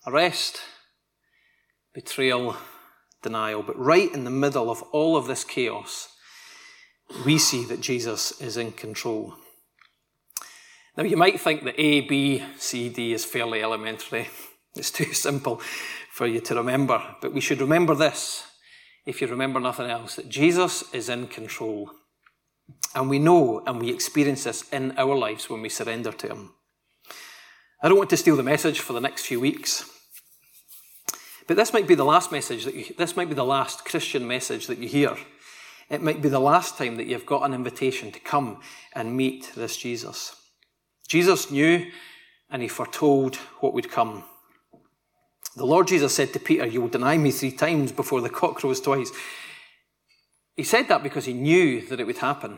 Arrest, 0.07 0.61
betrayal, 1.93 2.57
denial. 3.21 3.61
But 3.61 3.77
right 3.77 4.11
in 4.11 4.23
the 4.23 4.31
middle 4.31 4.71
of 4.71 4.81
all 4.91 5.15
of 5.15 5.27
this 5.27 5.43
chaos, 5.43 6.09
we 7.23 7.37
see 7.37 7.65
that 7.65 7.81
Jesus 7.81 8.41
is 8.41 8.57
in 8.57 8.71
control. 8.71 9.35
Now, 10.95 11.03
you 11.03 11.17
might 11.17 11.39
think 11.39 11.63
that 11.63 11.79
A, 11.79 12.01
B, 12.01 12.43
C, 12.57 12.89
D 12.89 13.13
is 13.13 13.25
fairly 13.25 13.63
elementary. 13.63 14.29
It's 14.75 14.89
too 14.89 15.13
simple 15.13 15.61
for 16.11 16.25
you 16.25 16.39
to 16.41 16.55
remember. 16.55 16.99
But 17.21 17.31
we 17.31 17.41
should 17.41 17.61
remember 17.61 17.93
this, 17.93 18.47
if 19.05 19.21
you 19.21 19.27
remember 19.27 19.59
nothing 19.59 19.87
else, 19.87 20.15
that 20.15 20.29
Jesus 20.29 20.91
is 20.93 21.09
in 21.09 21.27
control. 21.27 21.91
And 22.95 23.07
we 23.07 23.19
know 23.19 23.61
and 23.67 23.79
we 23.79 23.91
experience 23.91 24.45
this 24.45 24.67
in 24.69 24.97
our 24.97 25.15
lives 25.15 25.47
when 25.47 25.61
we 25.61 25.69
surrender 25.69 26.11
to 26.11 26.27
Him. 26.27 26.53
I 27.83 27.87
don't 27.87 27.99
want 27.99 28.09
to 28.09 28.17
steal 28.17 28.35
the 28.35 28.41
message 28.41 28.79
for 28.79 28.93
the 28.93 29.01
next 29.01 29.27
few 29.27 29.39
weeks, 29.39 29.87
but 31.47 31.57
this 31.57 31.73
might 31.73 31.87
be 31.87 31.95
the 31.95 32.05
last 32.05 32.31
message 32.31 32.63
that 32.65 32.73
you, 32.73 32.85
this 32.97 33.17
might 33.17 33.29
be 33.29 33.35
the 33.35 33.43
last 33.43 33.85
Christian 33.85 34.27
message 34.27 34.67
that 34.67 34.77
you 34.77 34.87
hear. 34.87 35.17
It 35.89 36.01
might 36.01 36.21
be 36.21 36.29
the 36.29 36.39
last 36.39 36.77
time 36.77 36.97
that 36.97 37.07
you've 37.07 37.25
got 37.25 37.43
an 37.43 37.53
invitation 37.53 38.11
to 38.13 38.19
come 38.19 38.61
and 38.93 39.17
meet 39.17 39.51
this 39.55 39.77
Jesus. 39.77 40.35
Jesus 41.13 41.51
knew 41.51 41.91
and 42.49 42.63
he 42.63 42.67
foretold 42.67 43.35
what 43.59 43.71
would 43.75 43.91
come. 43.91 44.23
The 45.55 45.63
Lord 45.63 45.87
Jesus 45.87 46.15
said 46.15 46.33
to 46.33 46.39
Peter, 46.39 46.65
You 46.65 46.81
will 46.81 46.87
deny 46.87 47.19
me 47.19 47.29
three 47.29 47.51
times 47.51 47.91
before 47.91 48.19
the 48.19 48.31
cock 48.31 48.55
crows 48.55 48.81
twice. 48.81 49.11
He 50.55 50.63
said 50.63 50.87
that 50.87 51.03
because 51.03 51.25
he 51.25 51.33
knew 51.33 51.85
that 51.85 51.99
it 51.99 52.07
would 52.07 52.17
happen. 52.17 52.57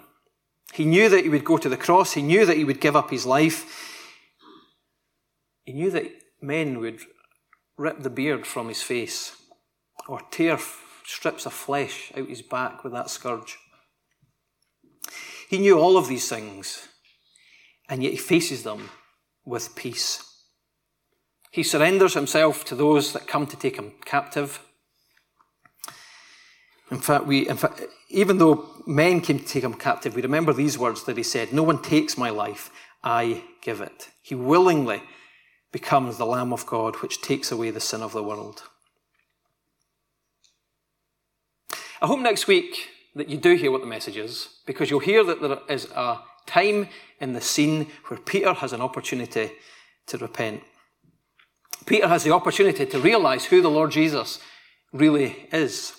He 0.72 0.86
knew 0.86 1.10
that 1.10 1.26
he 1.26 1.30
would 1.30 1.44
go 1.44 1.58
to 1.58 1.68
the 1.68 1.76
cross. 1.76 2.14
He 2.14 2.22
knew 2.22 2.46
that 2.46 2.56
he 2.56 2.64
would 2.64 2.80
give 2.80 2.96
up 2.96 3.10
his 3.10 3.26
life. 3.26 4.10
He 5.66 5.74
knew 5.74 5.92
that 5.92 6.10
men 6.42 6.80
would 6.80 7.02
rip 7.78 8.04
the 8.04 8.10
beard 8.10 8.48
from 8.48 8.70
his 8.70 8.82
face 8.82 9.36
or 10.08 10.22
tear 10.32 10.60
strips 11.04 11.46
of 11.46 11.52
flesh 11.52 12.14
out 12.16 12.30
his 12.30 12.42
back 12.42 12.86
with 12.86 12.94
that 12.94 13.10
scourge. 13.10 13.58
He 15.50 15.58
knew 15.58 15.78
all 15.78 15.98
of 15.98 16.08
these 16.08 16.30
things, 16.30 16.88
and 17.90 18.04
yet 18.04 18.12
he 18.12 18.18
faces 18.18 18.64
them 18.64 18.90
with 19.46 19.76
peace. 19.76 20.24
He 21.52 21.64
surrenders 21.64 22.14
himself 22.14 22.66
to 22.66 22.76
those 22.76 23.14
that 23.14 23.28
come 23.28 23.48
to 23.48 23.56
take 23.56 23.78
him 23.78 23.94
captive. 24.04 24.60
In 26.92 27.00
fact, 27.00 27.26
we, 27.26 27.48
in 27.48 27.58
fact, 27.58 27.82
even 28.10 28.38
though 28.38 28.70
men 28.86 29.22
came 29.22 29.40
to 29.40 29.46
take 29.46 29.64
him 29.64 29.74
captive, 29.74 30.16
we 30.16 30.22
remember 30.22 30.54
these 30.54 30.78
words 30.78 31.04
that 31.06 31.18
he 31.18 31.24
said 31.24 31.54
No 31.54 31.64
one 31.64 31.82
takes 31.82 32.18
my 32.18 32.30
life, 32.30 32.70
I 33.04 33.44
give 33.62 33.82
it. 33.82 34.10
He 34.22 34.36
willingly 34.36 35.02
becomes 35.72 36.18
the 36.18 36.26
Lamb 36.26 36.54
of 36.54 36.66
God, 36.66 36.98
which 36.98 37.22
takes 37.22 37.52
away 37.52 37.72
the 37.72 37.80
sin 37.80 38.02
of 38.02 38.14
the 38.14 38.24
world. 38.24 38.64
I 42.02 42.08
hope 42.08 42.20
next 42.20 42.48
week 42.48 42.90
that 43.16 43.30
you 43.30 43.38
do 43.38 43.56
hear 43.56 43.72
what 43.72 43.82
the 43.82 43.88
message 43.88 44.18
is, 44.18 44.50
because 44.66 44.90
you'll 44.90 45.00
hear 45.00 45.24
that 45.24 45.42
there 45.42 45.60
is 45.70 45.86
a 45.96 46.20
time 46.46 46.90
in 47.20 47.34
the 47.34 47.42
scene 47.42 47.88
where 48.08 48.20
Peter 48.20 48.54
has 48.54 48.74
an 48.74 48.82
opportunity 48.82 49.52
to 50.08 50.18
repent. 50.18 50.64
Peter 51.86 52.08
has 52.08 52.24
the 52.24 52.32
opportunity 52.32 52.86
to 52.86 53.00
realize 53.00 53.46
who 53.46 53.62
the 53.62 53.70
Lord 53.70 53.92
Jesus 53.92 54.40
really 54.92 55.48
is. 55.52 55.94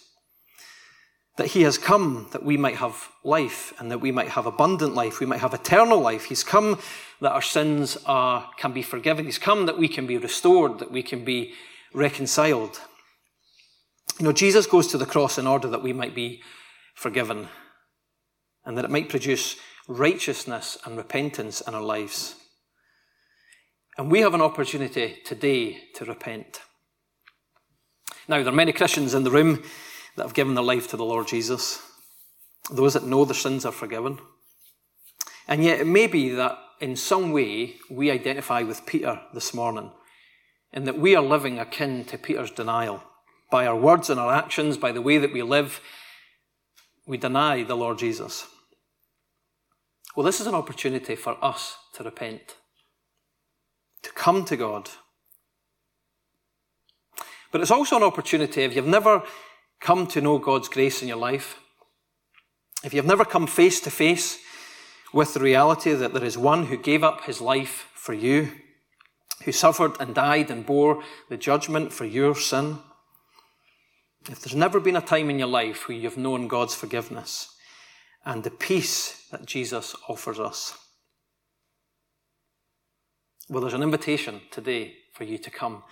That 1.37 1.49
he 1.49 1.63
has 1.63 1.77
come 1.77 2.29
that 2.33 2.45
we 2.45 2.57
might 2.57 2.77
have 2.77 3.09
life 3.23 3.75
and 3.79 3.91
that 3.91 3.99
we 3.99 4.11
might 4.11 4.29
have 4.29 4.47
abundant 4.47 4.95
life, 4.95 5.21
we 5.21 5.27
might 5.27 5.41
have 5.41 5.53
eternal 5.53 6.01
life. 6.01 6.25
He's 6.25 6.43
come 6.43 6.79
that 7.21 7.33
our 7.33 7.43
sins 7.43 7.99
are, 8.07 8.51
can 8.57 8.73
be 8.73 8.83
forgiven. 8.83 9.27
He's 9.27 9.39
come 9.39 9.67
that 9.67 9.79
we 9.79 9.89
can 9.89 10.07
be 10.07 10.17
restored, 10.17 10.79
that 10.79 10.91
we 10.91 11.03
can 11.03 11.25
be 11.25 11.53
reconciled. 11.93 12.81
You 14.19 14.25
know, 14.25 14.33
Jesus 14.33 14.67
goes 14.67 14.87
to 14.89 14.99
the 14.99 15.07
cross 15.07 15.37
in 15.37 15.47
order 15.47 15.69
that 15.69 15.83
we 15.83 15.93
might 15.93 16.15
be 16.15 16.43
forgiven 16.95 17.49
and 18.65 18.77
that 18.77 18.85
it 18.85 18.91
might 18.91 19.09
produce 19.09 19.57
righteousness 19.89 20.79
and 20.85 20.97
repentance 20.97 21.61
in 21.61 21.75
our 21.75 21.83
lives. 21.83 22.35
And 23.99 24.11
we 24.11 24.21
have 24.21 24.35
an 24.35 24.43
opportunity 24.43 25.19
today 25.25 25.79
to 25.95 26.05
repent. 26.05 26.61
Now, 28.29 28.39
there 28.39 28.53
are 28.53 28.57
many 28.57 28.73
Christians 28.73 29.15
in 29.15 29.25
the 29.25 29.31
room 29.31 29.63
that 30.17 30.25
have 30.25 30.35
given 30.35 30.55
their 30.55 30.65
life 30.65 30.89
to 30.89 30.97
the 30.97 31.05
Lord 31.05 31.29
Jesus, 31.29 31.81
those 32.71 32.95
that 32.95 33.07
know 33.07 33.25
their 33.25 33.35
sins 33.35 33.65
are 33.65 33.73
forgiven. 33.73 34.19
And 35.47 35.63
yet, 35.63 35.81
it 35.81 35.87
may 35.87 36.09
be 36.09 36.31
that 36.31 36.59
in 36.81 36.97
some 36.97 37.33
way 37.33 37.77
we 37.89 38.11
identify 38.11 38.63
with 38.63 38.85
Peter 38.85 39.21
this 39.33 39.55
morning, 39.55 39.93
and 40.73 40.87
that 40.87 40.99
we 40.99 41.15
are 41.15 41.23
living 41.23 41.59
akin 41.59 42.05
to 42.07 42.19
Peter's 42.19 42.51
denial. 42.51 43.03
By 43.51 43.67
our 43.67 43.77
words 43.77 44.11
and 44.11 44.19
our 44.19 44.33
actions, 44.33 44.77
by 44.77 44.93
the 44.93 45.01
way 45.01 45.19
that 45.19 45.33
we 45.33 45.43
live, 45.43 45.81
we 47.07 47.17
deny 47.17 47.63
the 47.63 47.77
Lord 47.77 47.99
Jesus. 47.99 48.47
Well, 50.17 50.25
this 50.25 50.41
is 50.41 50.47
an 50.47 50.55
opportunity 50.55 51.15
for 51.15 51.37
us 51.45 51.77
to 51.93 52.03
repent, 52.03 52.57
to 54.03 54.11
come 54.13 54.47
to 54.47 54.57
God. 54.57 54.89
But 57.53 57.61
it's 57.61 57.71
also 57.71 57.99
an 57.99 58.03
opportunity 58.03 58.63
if 58.63 58.75
you've 58.75 58.87
never 58.87 59.23
come 59.79 60.07
to 60.07 60.23
know 60.23 60.39
God's 60.39 60.71
grace 60.71 61.03
in 61.03 61.09
your 61.09 61.19
life, 61.19 61.61
if 62.83 62.95
you've 62.95 63.05
never 63.05 63.27
come 63.27 63.47
face 63.47 63.79
to 63.81 63.91
face 63.91 64.39
with 65.13 65.35
the 65.35 65.41
reality 65.41 65.93
that 65.93 66.15
there 66.15 66.25
is 66.25 66.39
one 66.39 66.67
who 66.67 66.79
gave 66.79 67.05
up 67.05 67.25
his 67.25 67.43
life 67.43 67.91
for 67.95 68.15
you, 68.15 68.53
who 69.45 69.53
suffered 69.53 70.01
and 70.01 70.15
died 70.15 70.51
and 70.51 70.65
bore 70.65 71.03
the 71.29 71.37
judgment 71.37 71.93
for 71.93 72.07
your 72.07 72.35
sin, 72.35 72.79
if 74.31 74.41
there's 74.41 74.57
never 74.57 74.81
been 74.81 74.97
a 74.97 75.03
time 75.03 75.29
in 75.29 75.39
your 75.39 75.49
life 75.49 75.89
where 75.89 75.99
you've 75.99 76.17
known 76.17 76.49
God's 76.49 76.75
forgiveness 76.75 77.56
and 78.27 78.43
the 78.43 78.51
peace 78.51 79.29
that 79.31 79.47
Jesus 79.47 79.95
offers 80.09 80.41
us, 80.41 80.77
well, 83.49 83.61
there's 83.61 83.75
an 83.75 83.85
invitation 83.85 84.41
today 84.51 84.97
for 85.15 85.23
you 85.23 85.39
to 85.39 85.51
come. 85.51 85.85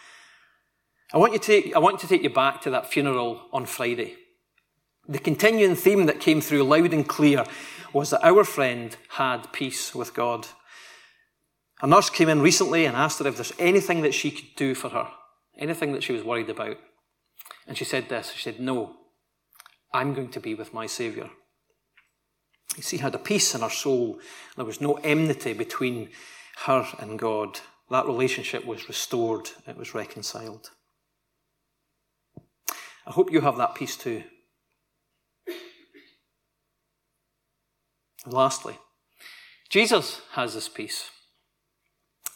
I 1.13 1.19
want, 1.19 1.33
you 1.33 1.39
to 1.39 1.73
I 1.75 1.79
want 1.79 2.01
to 2.01 2.09
take 2.09 2.25
you 2.25 2.31
back 2.31 2.61
to 2.63 2.71
that 2.71 2.91
funeral 2.93 3.43
on 3.53 3.67
Friday. 3.67 4.17
The 5.07 5.21
continuing 5.21 5.77
theme 5.77 6.07
that 6.07 6.19
came 6.19 6.41
through 6.41 6.65
loud 6.65 6.93
and 6.93 7.07
clear 7.07 7.45
was 7.93 8.11
that 8.11 8.25
our 8.25 8.43
friend 8.43 8.97
had 9.11 9.53
peace 9.53 9.95
with 9.95 10.13
God. 10.13 10.49
A 11.83 11.87
nurse 11.87 12.11
came 12.11 12.29
in 12.29 12.43
recently 12.43 12.85
and 12.85 12.97
asked 12.97 13.21
her 13.21 13.29
if 13.29 13.37
there's 13.37 13.53
anything 13.61 14.03
that 14.03 14.15
she 14.15 14.33
could 14.33 14.57
do 14.57 14.75
for 14.75 14.89
her, 14.89 15.09
anything 15.57 15.93
that 15.93 16.03
she 16.03 16.13
was 16.13 16.25
worried 16.25 16.51
about. 16.51 16.79
And 17.69 17.79
she 17.79 17.85
said 17.85 18.09
this 18.09 18.33
She 18.33 18.43
said, 18.43 18.59
No, 18.59 18.97
I'm 19.93 20.15
going 20.15 20.31
to 20.31 20.41
be 20.41 20.57
with 20.57 20.75
my 20.75 20.87
Saviour. 20.87 21.31
You 22.77 22.83
see, 22.83 22.99
had 22.99 23.15
a 23.15 23.19
peace 23.19 23.55
in 23.55 23.61
her 23.61 23.71
soul. 23.71 24.19
There 24.57 24.65
was 24.65 24.81
no 24.81 24.95
enmity 24.95 25.53
between 25.53 26.11
her 26.67 26.87
and 26.99 27.19
God. 27.19 27.61
That 27.91 28.07
relationship 28.07 28.65
was 28.65 28.89
restored, 28.89 29.51
it 29.67 29.77
was 29.77 29.95
reconciled. 29.95 30.71
I 33.07 33.11
hope 33.11 33.31
you 33.31 33.43
have 33.43 33.59
that 33.59 33.75
peace 33.75 33.97
too. 33.97 34.25
And 38.25 38.33
lastly, 38.33 38.79
Jesus 39.69 40.23
has 40.33 40.55
this 40.55 40.69
peace. 40.69 41.11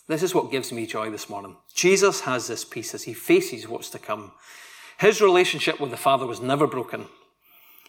This 0.06 0.22
is 0.22 0.34
what 0.34 0.50
gives 0.50 0.72
me 0.72 0.86
joy 0.86 1.10
this 1.10 1.28
morning. 1.28 1.56
Jesus 1.74 2.20
has 2.22 2.46
this 2.46 2.64
peace 2.64 2.94
as 2.94 3.04
he 3.04 3.12
faces 3.12 3.68
what's 3.68 3.90
to 3.90 3.98
come. 3.98 4.32
His 4.98 5.20
relationship 5.20 5.80
with 5.80 5.90
the 5.90 5.96
Father 5.96 6.26
was 6.26 6.40
never 6.40 6.66
broken. 6.66 7.06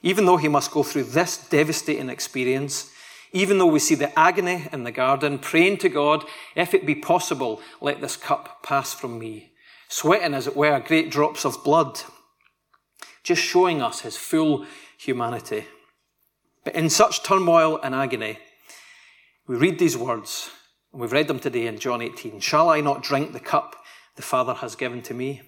Even 0.02 0.26
though 0.26 0.38
he 0.38 0.48
must 0.48 0.72
go 0.72 0.84
through 0.84 1.04
this 1.04 1.38
devastating 1.50 2.10
experience, 2.10 2.92
even 3.32 3.58
though 3.58 3.68
we 3.68 3.80
see 3.80 3.96
the 3.96 4.18
agony 4.18 4.68
in 4.72 4.84
the 4.84 4.92
garden, 4.92 5.38
praying 5.38 5.78
to 5.78 5.90
God, 5.90 6.26
if 6.56 6.74
it 6.74 6.86
be 6.86 6.96
possible, 6.96 7.62
let 7.82 8.02
this 8.02 8.18
cup 8.18 8.64
pass 8.64 8.94
from 8.94 9.20
me, 9.20 9.52
sweating, 9.88 10.34
as 10.34 10.48
it 10.48 10.56
were, 10.56 10.80
great 10.80 11.12
drops 11.12 11.46
of 11.46 11.64
blood, 11.64 12.02
just 13.24 13.42
showing 13.42 13.82
us 13.82 14.02
his 14.02 14.18
full 14.18 14.66
humanity. 14.98 15.66
But 16.64 16.76
in 16.76 16.90
such 16.90 17.24
turmoil 17.24 17.80
and 17.84 17.94
agony, 17.94 18.40
we 19.48 19.56
read 19.56 19.80
these 19.80 19.98
words, 19.98 20.50
and 20.92 21.02
we've 21.02 21.12
read 21.12 21.28
them 21.28 21.40
today 21.40 21.68
in 21.68 21.80
John 21.80 22.02
18 22.02 22.40
Shall 22.40 22.70
I 22.70 22.82
not 22.82 23.04
drink 23.04 23.34
the 23.34 23.40
cup 23.40 23.76
the 24.16 24.22
Father 24.22 24.56
has 24.56 24.76
given 24.76 25.02
to 25.04 25.14
me? 25.14 25.42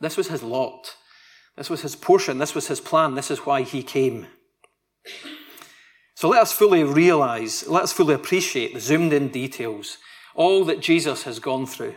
This 0.00 0.16
was 0.16 0.28
his 0.28 0.42
lot. 0.42 0.96
This 1.56 1.70
was 1.70 1.82
his 1.82 1.96
portion. 1.96 2.38
This 2.38 2.54
was 2.54 2.68
his 2.68 2.80
plan. 2.80 3.14
This 3.14 3.30
is 3.30 3.40
why 3.40 3.62
he 3.62 3.82
came. 3.82 4.26
So 6.14 6.28
let 6.28 6.42
us 6.42 6.52
fully 6.52 6.84
realize, 6.84 7.66
let 7.66 7.82
us 7.82 7.92
fully 7.92 8.14
appreciate 8.14 8.74
the 8.74 8.80
zoomed 8.80 9.12
in 9.12 9.28
details, 9.28 9.98
all 10.34 10.64
that 10.66 10.80
Jesus 10.80 11.24
has 11.24 11.40
gone 11.40 11.66
through, 11.66 11.96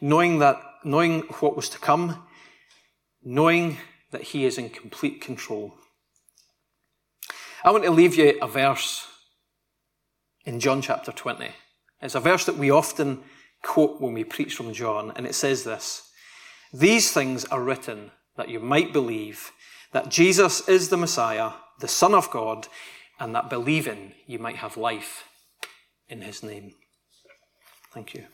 knowing 0.00 0.40
that, 0.40 0.60
knowing 0.84 1.20
what 1.40 1.56
was 1.56 1.68
to 1.70 1.78
come, 1.78 2.26
knowing 3.22 3.78
that 4.10 4.22
he 4.22 4.44
is 4.44 4.58
in 4.58 4.68
complete 4.68 5.20
control. 5.20 5.74
I 7.64 7.70
want 7.70 7.84
to 7.84 7.90
leave 7.90 8.14
you 8.14 8.38
a 8.42 8.46
verse 8.46 9.06
in 10.44 10.60
John 10.60 10.82
chapter 10.82 11.12
20. 11.12 11.48
It's 12.02 12.14
a 12.14 12.20
verse 12.20 12.44
that 12.46 12.56
we 12.56 12.70
often 12.70 13.22
quote 13.62 14.00
when 14.00 14.14
we 14.14 14.24
preach 14.24 14.54
from 14.54 14.72
John, 14.72 15.12
and 15.16 15.26
it 15.26 15.34
says 15.34 15.64
this 15.64 16.10
these 16.72 17.12
things 17.12 17.44
are 17.46 17.62
written 17.62 18.12
that 18.40 18.48
you 18.48 18.58
might 18.58 18.90
believe 18.90 19.52
that 19.92 20.08
Jesus 20.08 20.66
is 20.66 20.88
the 20.88 20.96
Messiah, 20.96 21.50
the 21.80 21.88
Son 21.88 22.14
of 22.14 22.30
God, 22.30 22.68
and 23.18 23.34
that 23.34 23.50
believing 23.50 24.14
you 24.26 24.38
might 24.38 24.56
have 24.56 24.78
life 24.78 25.24
in 26.08 26.22
his 26.22 26.42
name. 26.42 26.72
Thank 27.92 28.14
you. 28.14 28.24